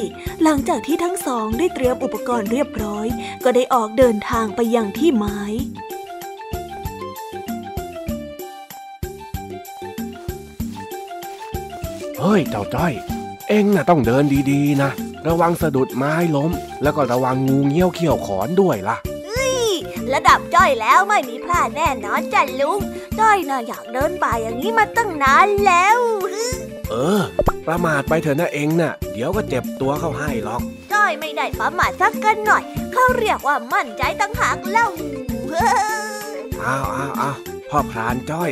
[0.43, 3.07] หลังจากที่ทั้งสองได้เตรียมอุปกรณ์เรียบร้อย
[3.43, 5.39] ก็ได้ออกเดินทางไปยังที่ไม้
[12.19, 12.93] เฮ้ยเจ้าจ้อย
[13.49, 14.91] เอ็งน่ะต้องเดินดีๆนะ
[15.27, 16.51] ระวังสะดุดไม้ล้ม
[16.83, 18.97] แล้วก็ระวังงูเงี้ยวเขี้ยวขอนด้วยล่ะ
[20.13, 22.79] ระดับจ้อยแล้วไม่มีพลาดแน่นอนจ้ะลุง
[23.19, 25.99] จ้อยน่ะอยากเดินป่าอย่างนี้มาตั้งนานแล้ว
[26.89, 27.21] เออ
[27.67, 30.61] ประมาทไปเถอะนะเอ็งน่ะ เดี๋ยวก็เจ็บตัวเข้าให้หรอก
[30.93, 34.87] จ้อยไม่ได้ประมาทสักกันหน่อย เขาเรียกว่ามั่นใจตั้งหากเล่า
[36.63, 37.35] อ้าวอ้าวอ้าว
[37.69, 38.51] พ่อพรานจ้อย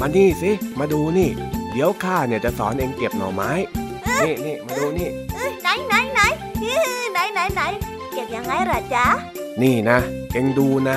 [0.00, 1.28] มานี่สิ มาดูนี่
[1.72, 3.50] เดี๋ยวข้าเนี่ยจะสอนเอ็งเก็บหน่อไม้
[4.24, 5.08] นี่นี่มาดูนี่
[5.62, 6.20] ไหนไหนไหน
[7.12, 7.62] ไหนไหนไหน
[8.12, 9.06] เก็บยังไงล่ะจ๊ะ
[9.62, 9.98] นี่นะ
[10.32, 10.96] เอ็งดูนะ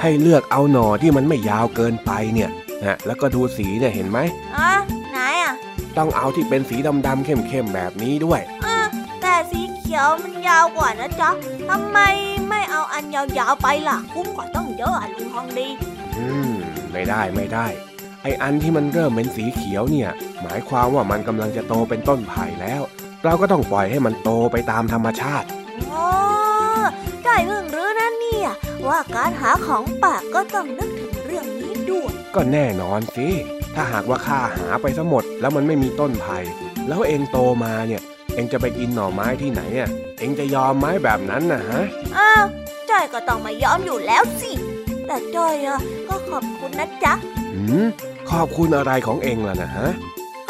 [0.00, 2.50] ให้เลือกเอาหน่อที่มันไม่ยาวเกินไปเนี่ย
[2.84, 4.18] นะแล้วก็ดูสีเนี่ยเห็นไหม
[4.56, 4.97] อะไหนอะ
[5.98, 6.76] ต้องเอาที่เป็นสี
[7.06, 8.78] ดำๆเข้มๆแบบนี้ด้วยอะ
[9.22, 11.30] แต่สีเขียวมันยาวกว่านะจ๊ะ
[11.68, 11.98] ทำไม
[12.48, 15.68] ไม่เอาอันยาวๆไปล่ะคุ้มกว่าต้องเยอะอะลุงทองดี
[16.18, 16.52] อืม
[16.92, 17.66] ไม่ได้ไม่ได้
[18.22, 20.10] ไออันที่มันเริ่มเป็นสีเขียวเนี่ย
[20.42, 22.82] หมายความว่ามันกำลังจะโตเป็นต้นไผ่แล้ว
[23.24, 25.46] เราก็ต้องปล่อยให้มันโตไปตามธรรมชาติ
[25.92, 26.08] อ๋อ
[27.24, 28.50] ได้เพิ่งรู้นะเนี่ย
[28.88, 33.28] ว่าการหาของป่าก็ต้องนึกถึงเรื่องนี้ด้วย ก็แน่นอนสิ
[33.74, 36.38] ถ้าหากว่าข้าหาไปซะหมด แล้วมันไม่มีต้นไผ่
[36.88, 38.02] แล้วเองโตมาเนี่ย
[38.34, 41.82] เองจะไปกินหน่อไม้ที่ไหนอะเองจะยอมไหมแบบนั้นนะฮะ
[42.16, 42.44] อ้าว
[42.90, 44.52] จ้อยก็ต้องมายอมอยู่แล้วสิ
[45.06, 47.14] แต่จ้อยอะก็ขอบคุณนะจ๊ะ
[47.54, 47.86] หืม
[48.30, 49.88] ขอบคุณอะไรของเองล่ะนะฮะ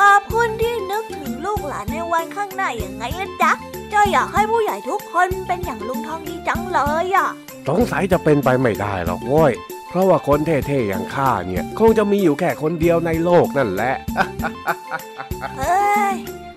[0.01, 3.53] ขอบคุณที่นึกถึงลูกหลานในวันข้างหน้าอย่างไงล่ะจ๊ะ
[3.93, 7.29] จ้อยอยากให้ผู้ใหญ่ทุกคนเป็นอย่างลุงทองดีจังเลยอะ
[7.69, 9.53] สงสัยจะเป็นไปไม่ได้หรอกโว้ย
[9.91, 13.95] เพราะว่าคนเท่ๆอย่างข้าเนี่ย คงจะมีอยู่แค่คนเดียวในโลกนั่นแหละ
[15.59, 16.15] เฮ้ย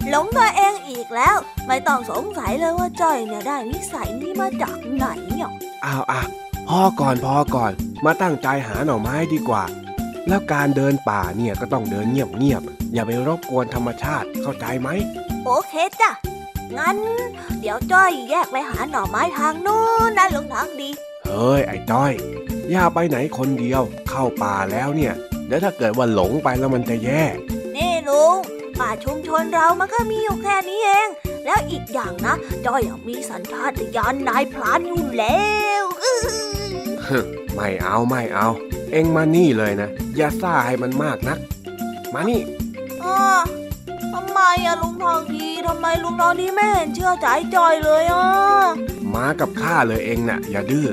[0.09, 5.49] หลงตัวเองอีกแล้ว ไม่ต้องสงสัยเลยว่าจ้อยเนี่ยได้นิสัยนี้มาจากไหนเนี่ย
[5.85, 6.21] อ้าวอะ
[6.67, 7.71] พอก่อนพอก่อน
[8.05, 9.63] มาตั้งใจหาหน่อไม้ดีกว่า
[10.27, 14.89] แล้วการเดินป่าเนี่ยก็ต้องเดินเงียบๆอย่าไปรบกวนธรรมชาติเข้าใจไหม
[15.45, 16.11] โอเคจ้ะ
[16.77, 16.97] งั้น
[17.59, 20.89] เดี๋ยวจ้อยแยกไปหาหน่อไม้ทางนู้นนะลุงทองดี
[21.25, 22.11] เฮ้ยไอ้จ้อย
[22.71, 25.13] อย่าไปไหนคนเดียว เข้าป่าแล้วเนี่ย
[25.47, 27.23] เดี๋ยวถ้าเกิดว่าหลงไปแล้วมันจะแย่
[27.75, 28.35] นี่ลุง
[28.79, 31.07] ป่าชุมชนเรามันก็มีอยู่แค่นี้เอง
[31.45, 35.49] แล้วอีกอย่างนะจ้อยมีสัญชาตญาณนายพรานอยู่แล้
[35.81, 35.83] ว
[37.55, 38.47] ไม่เอาไม่เอา
[38.91, 41.39] เอ็งมานี่เลยนะ อย่าซ่าให้มันมากนัก
[42.13, 42.41] มานี่
[43.03, 43.17] อ๋อ
[44.13, 48.27] ทำไมอะลุงทองดีทำไมลุงทองดีไม่เห็นเชื่อใจจอยเลยอะ
[49.15, 50.89] มากับข้าเลยเองน่ะ อย่าดื้อ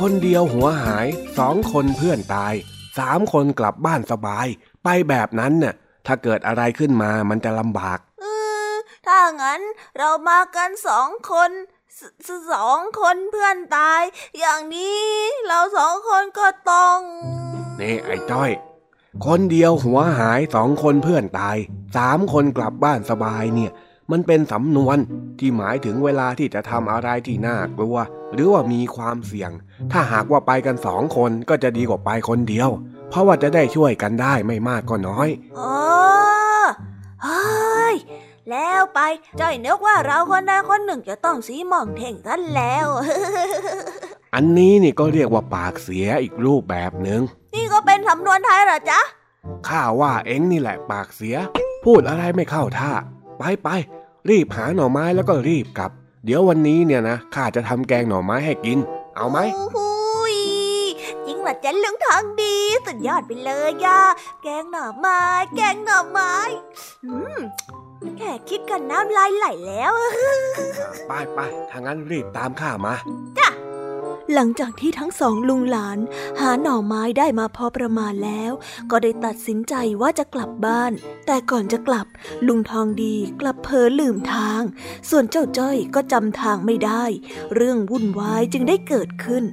[0.00, 2.54] คนเดียวหัวหายสองคนเพื่อนตาย
[2.98, 4.46] สามคนกลับบ้านสบาย
[4.84, 5.74] ไปแบบนั้นน่ะ
[6.06, 8.26] ถ้าเกิดอะไรขึ้นมามันจะลำบาก เอ
[8.70, 8.72] อ
[9.06, 9.60] ถ้างั้น
[9.98, 11.50] เรามากันสองคน
[11.98, 14.02] สสสองคนเพื่อนตาย
[14.38, 15.02] อย่างนี้
[15.46, 16.98] เราสองคนก็ต้อง
[17.80, 18.50] นี่ไอ้จ้อย
[19.26, 21.56] คนเดียวหัวหายสองคนเพื่อนตาย
[21.96, 23.72] สามคนกลับบ้านสบายเนี่ย
[24.10, 24.96] มันเป็นสำนวน
[25.38, 27.96] ที่หมายถึงเวลาที่จะทำอะไรที่น่ากลัว
[28.34, 29.50] หรือว่ามีความเสี่ยง
[29.92, 32.68] ถ้าหากว่าไปกันสองคนก็จะดีกว่าไปคนเดียว
[33.10, 35.28] เพราะว่าจะได้ช่วยกันได้ไม่มากก็น้อย
[35.58, 35.74] อ๋อ
[37.22, 37.94] เฮ้ย
[38.50, 39.00] แล้วไป
[39.40, 42.86] จ้อยนึกว่าเราคนใดคนหนึ่งจะต้องสีหมองเท่งกันแล้ว
[44.34, 47.20] อันนี้นี่ก็เรียกว่าปากเสียอีกรูปแบบหนึ่ง
[47.54, 49.00] นี่ก็เป็นสำนวนไทยเหรอจ๊ะ
[49.68, 51.36] ข้าว่าเอ็งนี่แหละปากเสีย
[51.84, 52.92] พูดอะไรไม่เข้าท่า
[53.38, 53.68] ไปไป
[54.30, 55.90] รีบหาหน่อไม้แล้วก็รีบกลับ
[56.24, 58.78] เดี๋ยววันนี้เนี่ยนะข้าจะทำแกงหน่อไม้ให้กิน
[59.16, 59.78] เอาไหมโอ้โห
[60.34, 60.36] ย
[61.26, 62.56] จริงเหรอจ๊ะลุงทองดี
[62.86, 64.00] สุดยอดไปเลยย่า
[64.42, 65.20] แกงหน่อไม้
[65.56, 66.34] แกงหน่อไม้
[67.04, 67.38] อืม
[68.18, 69.92] แค่คิดกันน้ำลายไหลแล้ว
[71.08, 71.38] ไปไป
[71.70, 72.94] ถ้างั้นรีบตามข้ามา
[74.34, 75.98] หลังจากที่ทั้งสองลุงหลาน
[76.40, 78.52] หาหน่อไม้ได้มาพอประมาณแล้ว
[78.90, 80.92] ก็ได้ตัดสินใจว่าจะกลับบ้าน
[81.26, 82.06] แต่ก่อนจะกลับ
[82.46, 84.62] ลุงทองดีกลับเพ้อลืมทาง
[85.10, 87.04] ส่วนเจ้าจ้อยก็จำทางไม่ได้
[87.54, 89.44] เรื่องวุ่นวายจึงได้เกิดขึ้น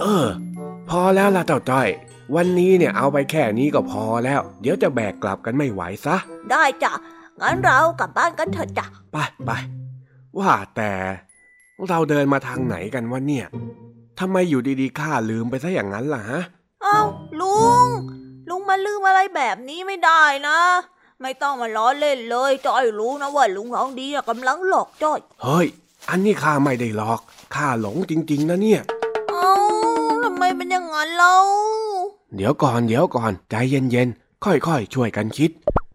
[0.00, 0.26] เออ
[0.88, 1.88] พอแล้วล่ะเจ้าจ้อย
[2.34, 6.16] วันนี้เนี่ยเอาไปแค่นี้ก็พอแล้ว เดี๋ยวจะแบกกลับกันไม่ไหวซะ
[6.50, 6.92] ได้จ้ะ
[7.40, 9.50] งั้นเรากลับบ้านกันเถอะจ้ะไปไป
[10.38, 10.92] ว่าแต่
[11.88, 13.46] เราเดินมาทางไหนกันวะเนี่ย
[14.18, 16.40] ทำไมอยู่ดีๆข้าลืมไปซะอย่างนั้นล่ะฮะ
[16.82, 17.00] เอ้า
[17.40, 17.56] ลุ
[17.86, 17.88] ง
[18.48, 20.58] ลุงมาลืมอะไรแบบนี้ไม่ได้นะ
[21.22, 25.66] ไม่ต้องมาล้อเล่นเลยจ้อยรู้นะว่าลุงทองดีอะกำลังหลอกจ้อยเฮ้ย
[26.10, 27.20] อันนี้ข้าไม่ได้หลอก
[27.54, 28.80] ข้าหลงจริง ๆ นะเนี่ย
[29.30, 29.52] เอ้า
[30.24, 31.36] ทำไมเป็นอย่างนั้นเล่า
[32.36, 35.50] เดี๋ยวก่อนเดี๋ยวก่อนใจเย็นๆค่อยๆช่วยกันคิด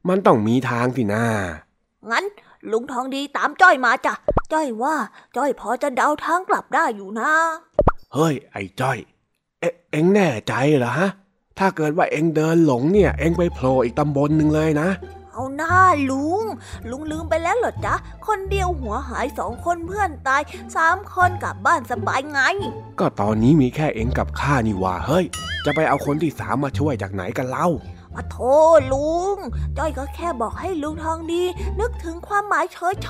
[0.07, 1.23] มันต้องมีทางสินะ
[2.11, 2.25] งั้น
[2.71, 4.13] ลุงทองดีตามจ้อยมาจ้ะ
[4.53, 4.95] จ้อยว่า
[5.35, 7.31] จ้อยพอจะเดาทางกลับได้อยู่นะ
[8.13, 8.97] เฮ้ย ไอ้จ้อย
[9.59, 11.09] เอเอ็งแน่ใจเหรอฮะ
[11.59, 14.89] ถ้าเกิดว่าเอ็งเดินหลงเนี่ย เอ็งไปโผล่อีกตำบลหนึ่งเลยนะ
[15.33, 15.77] เอาหน้า
[16.09, 16.43] ลุง
[16.89, 17.95] ลุงลืมไปแล้วเหรอจ๊ะ
[18.27, 20.41] คนเดียวหัวหายสองคนเพื่อนตาย
[20.75, 22.39] สามคนกลับบ้านสบายไง
[22.99, 25.25] ก็ตอนนี้มีแค่เอ็งกับข้านี่หว่าเฮ้ย
[25.65, 27.67] จะไปเอาคนที่สามมาช่วยจากไหนกันเล่า
[28.15, 28.37] อะโท
[28.93, 29.37] ลุง
[29.77, 31.43] จ้อยก็แค่บอกให้ลุงทองดี
[31.79, 33.09] นึกถึงความหมายเฉ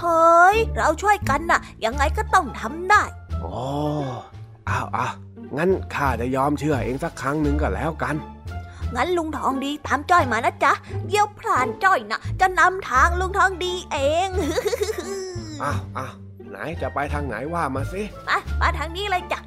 [0.52, 3.04] ยๆ เราช่วยกันน่ะ ยังไงก็ต้องทำได้
[3.42, 3.54] โอ้
[4.70, 5.14] อ้าวอ้าว
[5.58, 8.16] งั้นข้าจะยอมเชื่อเองสักครั้งหนึ่งก็แล้วกัน
[8.96, 10.74] งั้นลุงทองดีตามจ้อยมานะจ๊ะ
[11.08, 13.98] เดี๋ยวพรานจ้อยน่ะ จะนำทางลุงทองดีเอ
[14.28, 14.30] ง
[15.64, 16.14] อ้าวอ้าว
[16.50, 18.30] ไหนจะไปทางไหนว่ามาสิไป
[18.62, 19.40] มาทางนี้เลยจ้ะ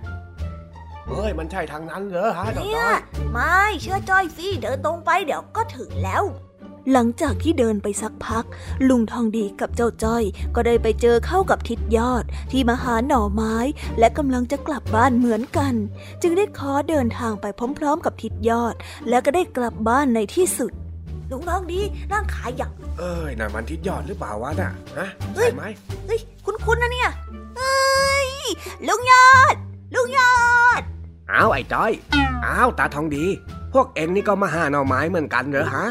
[1.08, 3.00] เฮ้ยมันใช่ทางนั้นเหรอฮะเจ้าเนี่จ้ยอย
[3.32, 6.24] ไม่เชื่อจ้อยสิเดินตรงไปเดี๋ยวก็ถึงแล้ว
[6.92, 8.44] หลังจากที่เดินไปสักพัก
[8.88, 10.24] ลุงทองดีกับเจ้าจ้อย
[10.54, 13.56] ก็ได้ไปเจอเข้ากับทิดยอด ที่มาหาหน่อไม้
[13.98, 15.74] และกำลังจะกลับบ้านเหมือนกัน
[16.22, 17.46] จึงได้ขอเดินทางไป
[17.78, 18.74] พร้อม ๆ กับทิดยอด
[19.08, 20.72] และก็ได้กลับบ้านในที่สุด
[21.30, 21.80] ลุงทองดี
[22.12, 25.64] นั่งขายอย่างเอ้ยน่ะมันทิศยอดหรือเปล่าวะน่ะฮะเฮ้ใช่ยไหม
[26.06, 27.10] เฮ้ย คุ้นๆนะเนี่ย
[27.56, 27.76] เอ้
[28.24, 28.28] ย
[28.88, 29.54] ลุงยอด
[29.94, 30.34] ลุงยอ
[30.80, 30.82] ด
[31.32, 31.92] อ้าวไอ้จ้อย
[32.46, 33.24] อ้าวตาทองดี
[33.72, 35.86] พวกเอ็งนี่ก็มาหาหน่อไม้เหมือนกันเหรอฮะ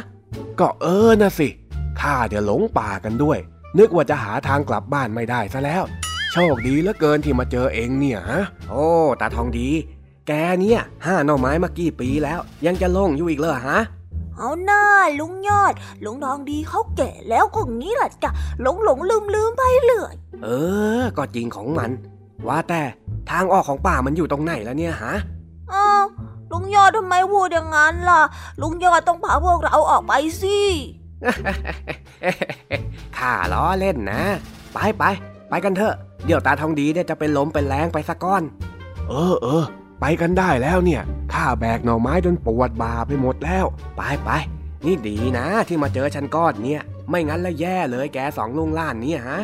[0.59, 1.47] ก็เออนะสิ
[1.99, 3.38] ข้าเดี๋ยวหลงป่ากันด้วย
[3.79, 5.84] นึกว่าจะหาทางกลับบ้านไม่ได้ซะแล้ว
[6.31, 8.86] โชคดีเหลือเกินที่มาเจอเองเนี่ยฮะ โอ้
[9.21, 9.69] ตาทองดี
[10.27, 13.79] แกเนี่ยห้าหน่อไม้มากี่ปีแล้ว ยังจะโล่งอยู่อีกเหรอฮะ
[14.38, 14.84] เอาหน้า
[15.19, 15.73] ลุงยอด
[16.05, 18.31] ลุงทองดีเขาแก่แล้วก็งี้แหละจ้ะ
[18.61, 20.13] หลงหลงลืมลืมๆไปเรื่อย
[20.43, 20.47] เอ
[21.01, 21.91] อ ก็จริงของมัน
[22.47, 22.81] ว่าแต่
[23.32, 25.15] ทางออกของป่ามันอยู่ตรงไหนแล้วเนี่ยฮะ
[25.74, 26.05] อ้าว
[26.51, 28.21] ลุงยอดทำไมพูดอย่างนั้นล่ะ
[28.61, 30.59] ลุงยอดต้องพาพวกเราออกไปสิ
[33.17, 34.21] ข้าล้อเล่นนะ
[34.74, 35.03] ไปไป
[35.49, 35.95] ไปกันเถอะ
[36.26, 38.43] เดี๋ยวตาทองดีเนี่ยจะเป็นลมเป็นแรงไปสักก้อน
[39.09, 39.63] เออเออ
[40.01, 41.01] ไปกันได้แล้วเนี่ย
[41.34, 43.65] ข้าแบกหน่อไม้จนปวดบ่าไปหมดแล้ว
[43.97, 44.30] ไปไป
[44.86, 49.39] นี่ดีนะที่มาเจอฉันก้อนเนี่ย ไม่งั้นละแย่เลยแกสองลุงล้านเนี่ยฮะ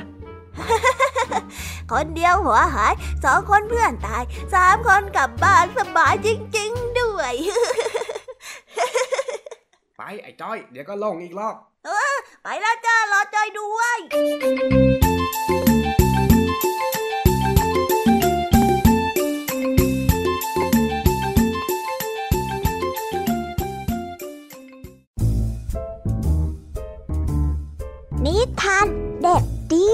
[1.91, 4.23] คนเดียวหัวหายสองคนเพื่อนตาย
[4.53, 7.33] สามคนกลับบ้านสบายจริง ๆ ด้วย
[9.97, 11.55] ไปไอ้จ้อย เดี๋ยวก็ลงอีกรอบ
[12.43, 13.97] ไปแล้วจ้ารอจอยด้วย
[28.25, 28.87] นิทาน
[29.21, 29.89] เด็กดี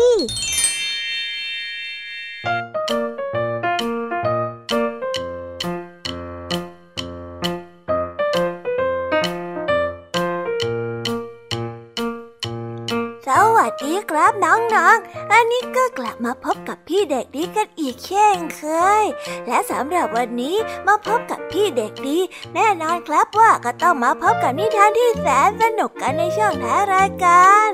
[13.84, 18.64] ดีครับน้องๆ อันนี้ก็กลับมาพบกับพี่เด็กดีกันอีกเช่นเค
[19.02, 19.04] ย
[19.48, 20.56] และสำหรับวันนี้
[20.88, 22.18] มาพบกับพี่เด็กดี
[22.56, 27.72] แน่นอนครับว่าก็ต้องมาพบกับนิทานที่แสนสนุกกันในช่วงท้ายรายการ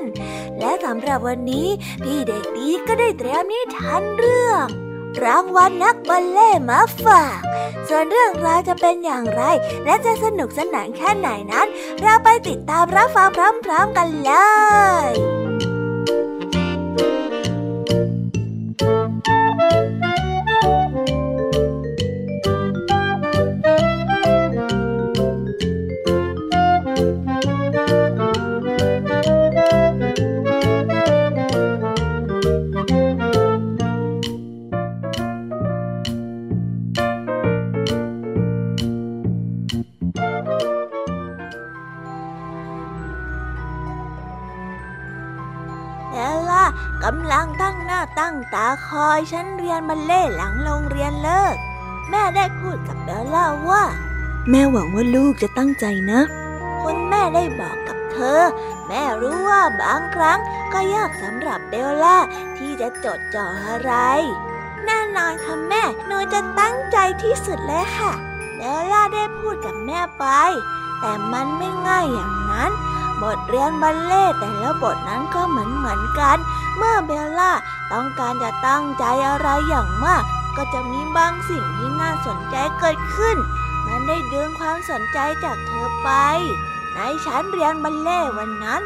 [0.58, 1.68] และสำหรับวันนี้
[2.04, 4.66] พี่เด็กดีก็ได้เตรียมนิทานเรื่อง
[5.24, 7.40] รางวัลนักบัลเล่มาฝาก
[7.88, 9.42] ส่วนเรื่องราวจะเป็นอย่างไร
[9.84, 11.66] และจะสนุกสนานแค่ไหนนั้น
[12.02, 13.28] เราไปติดตามรับฟัง
[13.66, 14.30] พร้อมๆกันเล
[15.10, 15.41] ย
[16.04, 17.31] Thank you.
[49.22, 51.56] าคอยฉันเรียนบัลเล่หลังโรงเรียนเลิก
[52.10, 53.84] แม่ได้พูดกับเบลล่าว่า
[54.50, 56.20] แม่หวังว่าลูกจะตั้งใจนะ
[56.82, 58.40] คุณแม่ได้บอกกับเธอ
[58.88, 60.38] แม่รู้ว่าบางครั้ง
[60.72, 62.18] ก็ยากสำหรับเบลล่า
[62.58, 63.92] ที่จะจดจ่ออะไร
[64.86, 68.12] แน่นอนค่ะแม่ หนูจะตั้งใจที่สุดเลยค่ะ
[68.56, 70.24] เบลล่าได้พูดกับแม่ไป
[71.00, 72.72] แต่มันไม่ง่ายอย่างนั้น
[73.22, 76.36] บทเรียนบัลเล่แต่ละบทนั้นก็เหมือนเหมือนกัน
[76.76, 77.52] เมื่อเบลล่า
[77.92, 80.22] ต้องการจะตั้งใจอะไรอย่างมาก
[80.56, 83.36] ก็จะมีบางสิ่งที่น่าสนใจเกิดขึ้น
[83.86, 86.10] มันได้ดึงความสนใจจากเธอไป
[86.94, 88.82] ในชั้นเรียนบัลเล่วันนั้น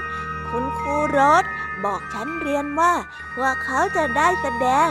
[0.49, 1.45] คุณครูรส
[1.85, 2.93] บอกฉันเรียนว่า
[3.41, 4.89] ว่าเขาจะได้แสดง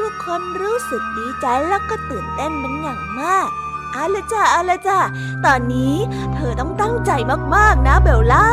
[0.00, 3.48] ทุกๆคนรู้สึกดีใจแล้วก็ตื่นเต้นเป็นอย่างมาก
[3.92, 4.98] เอาละจ้าเอาละจ้า
[5.44, 5.96] ตอนนี้
[6.34, 7.10] เธอต้องตั้งใจ
[7.54, 8.46] มากๆนะเบลล่า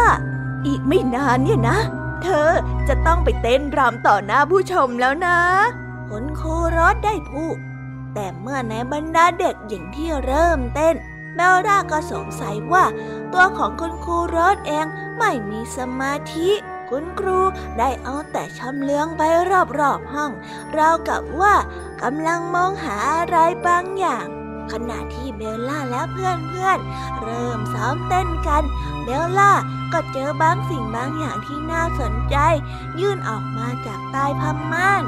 [0.67, 1.77] อีกไม่นานเนี่ยนะ
[2.23, 2.49] เธอ
[2.87, 5.37] จะต้องไปเต้นรำต่อหน้าผู้ชมแล้วนะ
[6.09, 7.57] คุณครูรถได้พูด
[8.13, 10.95] แต่เมื่อในบรรดาเด็กหญิงที่เริ่มเต้น
[11.35, 12.85] เบลล่าก็สงสัยว่า
[13.33, 14.85] ตัวของคุณครูรถเอง
[15.17, 16.49] ไม่มีสมาธิ
[16.89, 17.39] คุณครู
[17.79, 19.21] ได้เอาแต่ชำเลืองไป
[19.79, 20.31] รอบๆห้อง
[20.77, 21.55] ราวกับว่า
[22.01, 24.27] กำลังมองหาอะไรบางอย่าง
[24.73, 28.63] ขณะที่เบลล่าและเพื่อนๆเริ่มซ้อมเต้นกัน
[29.03, 29.51] เบลล่า
[29.93, 32.35] ก็เจอบางสิ่งบางอย่างที่น่าสนใจ
[32.99, 35.03] ยื่นออกมาจากใต้ผ้าม่าน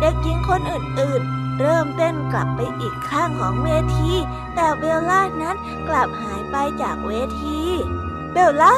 [0.00, 4.12] เด็กหญิงคนอื่นๆ เริ่มเต้นกลับไปอีกข้างของเวที
[4.54, 5.56] แต่เบลล่านั้น
[5.88, 7.60] กลับหายไปจากเวที
[8.32, 8.76] เบลล่า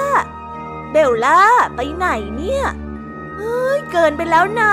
[0.93, 1.39] เบลล่า
[1.76, 2.07] ไปไหน
[2.37, 2.64] เนี่ย
[3.37, 4.72] เฮ้ยเกินไปแล้วนะ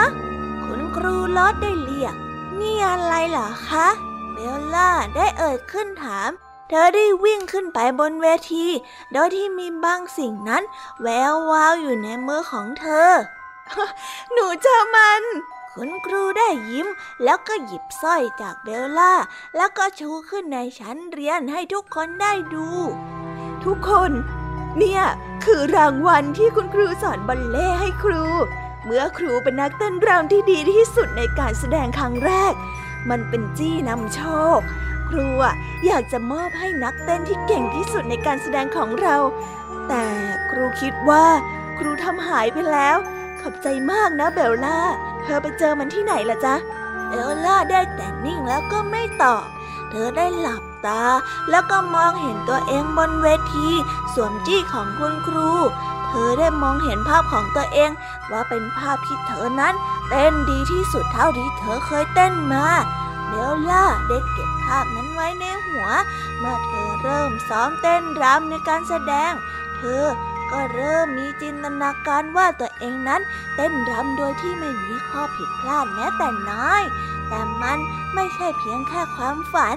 [0.64, 2.16] คุณครูลอดได้เรียก
[2.60, 3.88] นี่อะไรเหรอคะ
[4.42, 6.30] เบลล่าได้เอ่ยขึ้นถาม
[6.70, 8.68] เธอได้วิ่งขึ้นไปบนเวที
[9.14, 10.64] โดยที่มีบางสิ่งนั้น
[11.02, 13.10] แวววาวอยู่ในมือของเธอ
[14.32, 15.24] หนูเจอมัน
[15.74, 16.88] คุณครูได้ยิ้ม
[17.24, 19.14] แล้วก็หยิบสร้อยจากเบลล่า
[19.56, 22.70] แล้วก็ชูขึ้นในชั้นเรียนให้ทุกคนได้ดู
[23.64, 24.12] ทุกคน
[24.78, 25.04] เนี่ย
[25.46, 28.24] คือรางวัลที่คุณครูสอนบัลเล่ให้ครู
[28.86, 32.54] เมื่อครูเป็นนักเต้นรำที่ดีที่สุดในการแสดงครั้งแรก
[33.10, 34.22] มันเป็นจี้นำโช
[34.58, 34.60] ค
[35.10, 35.28] ครู
[35.86, 39.16] อยากจะมอบให้นักเต้นที่เก่งที่สุดในการแสดงของเรา
[39.88, 40.06] แต่
[40.50, 41.26] ครูคิดว่า
[41.78, 42.98] ครูทำหายไปแล้ว
[43.42, 44.80] ขอบใจมากนะเบลล่า
[45.24, 46.56] เธอไปเจอมันที่ไหนล่ะจ๊ะ
[47.08, 49.44] เบลล่าได้แต่นิ่งแล้วก็ไม่ตอบ
[49.90, 51.04] เธอได้หลับตา
[51.50, 53.70] แล้วก็มองเห็นตัวเองบนเวที
[54.14, 55.50] สวมจี้ของคุณครู
[56.14, 57.92] เธอได้มองเห็นภาพของตัวเอง
[58.32, 59.74] ว่าเป็นภาพที่เธอนั้น
[60.10, 62.66] เต้นดีที่สุดเท่าที่เธอเคยเต้นมา
[63.28, 65.88] เบลล่าได้เก็บภาพนั้นไว้ในหัว
[66.38, 69.32] เมื่อเธอเริ่มซ้อมเต้นรำในการแสดง
[69.78, 70.06] เธอ
[70.52, 73.22] ก็เริ่มมีจินตนาการว่าตัวเองนั้น
[73.56, 76.84] เต้นรำโดยที่ไม่มีข้อผิดพลาดแม้แต่น้อย
[77.28, 77.78] แต่มัน
[78.14, 79.76] ไม่ใช่เพียงแค่ความฝัน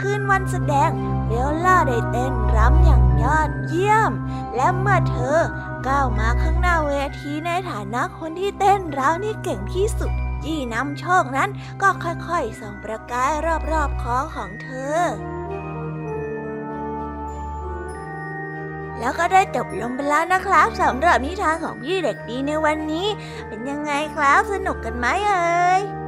[0.00, 0.90] คืนวันแสดง
[1.26, 4.12] เบลล่าได้เต้นรำอย่างยอดเยี่ยม
[4.56, 5.38] และเมื่อเธอ
[5.88, 10.12] ก้าวมาข้างหน้าเวทีในฐานะคนที่เต้นรำนี่เก่งที่สุด
[10.44, 11.50] จี้นำโชคนั้น
[11.82, 13.32] ก็ค่อยๆส่องประกาย
[13.70, 14.68] รอบๆคอของเธ
[14.98, 15.00] อ
[18.98, 23.06] แล้วก็ได้จบลงไปแล้วนะครับสำหรับนิทานของพี่เด็กดีในวันนี้
[23.48, 26.03] เป็นยังไงครับสนุกกันไหมเอ่ย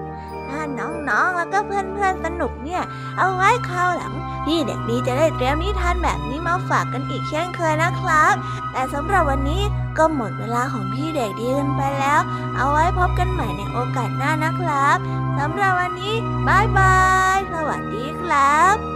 [0.51, 2.83] ถ้าน้องๆ แล้วก็เพื่อนๆ สนุกเนี่ย
[3.19, 8.35] เอาไว้คราวหลัง พี่เด็กดีจะได้เตรียมนิทานแบบนี้มาฝากกันอีกเช่นเคยนะครับ
[8.73, 9.63] แต่สำหรับวันนี้
[9.99, 12.21] ก็หมดเวลาของพี่เด็กดีกันไปแล้ว
[12.57, 14.97] เอาไว้พบกันใหม่ในโอกาสหน้านะครับ
[15.39, 16.15] สำหรับวันนี้
[16.47, 16.97] บายบา
[17.37, 18.96] ย สวัสดีครับ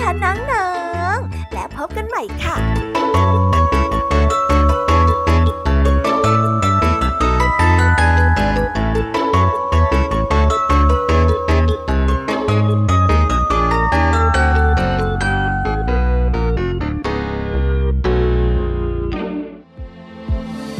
[0.00, 0.70] คะน้อ
[1.14, 2.56] งๆ และพบกันใหม่ค่ะ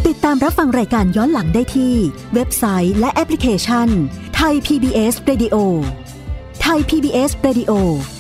[0.07, 1.95] ติดตามรับฟังรายการย้อนหลังได้ที่
[2.35, 3.89] เว็บไซต์และแอปพลิเคชัน
[4.37, 5.57] ไทย PBS Radio
[6.61, 7.73] ไทย PBS Radio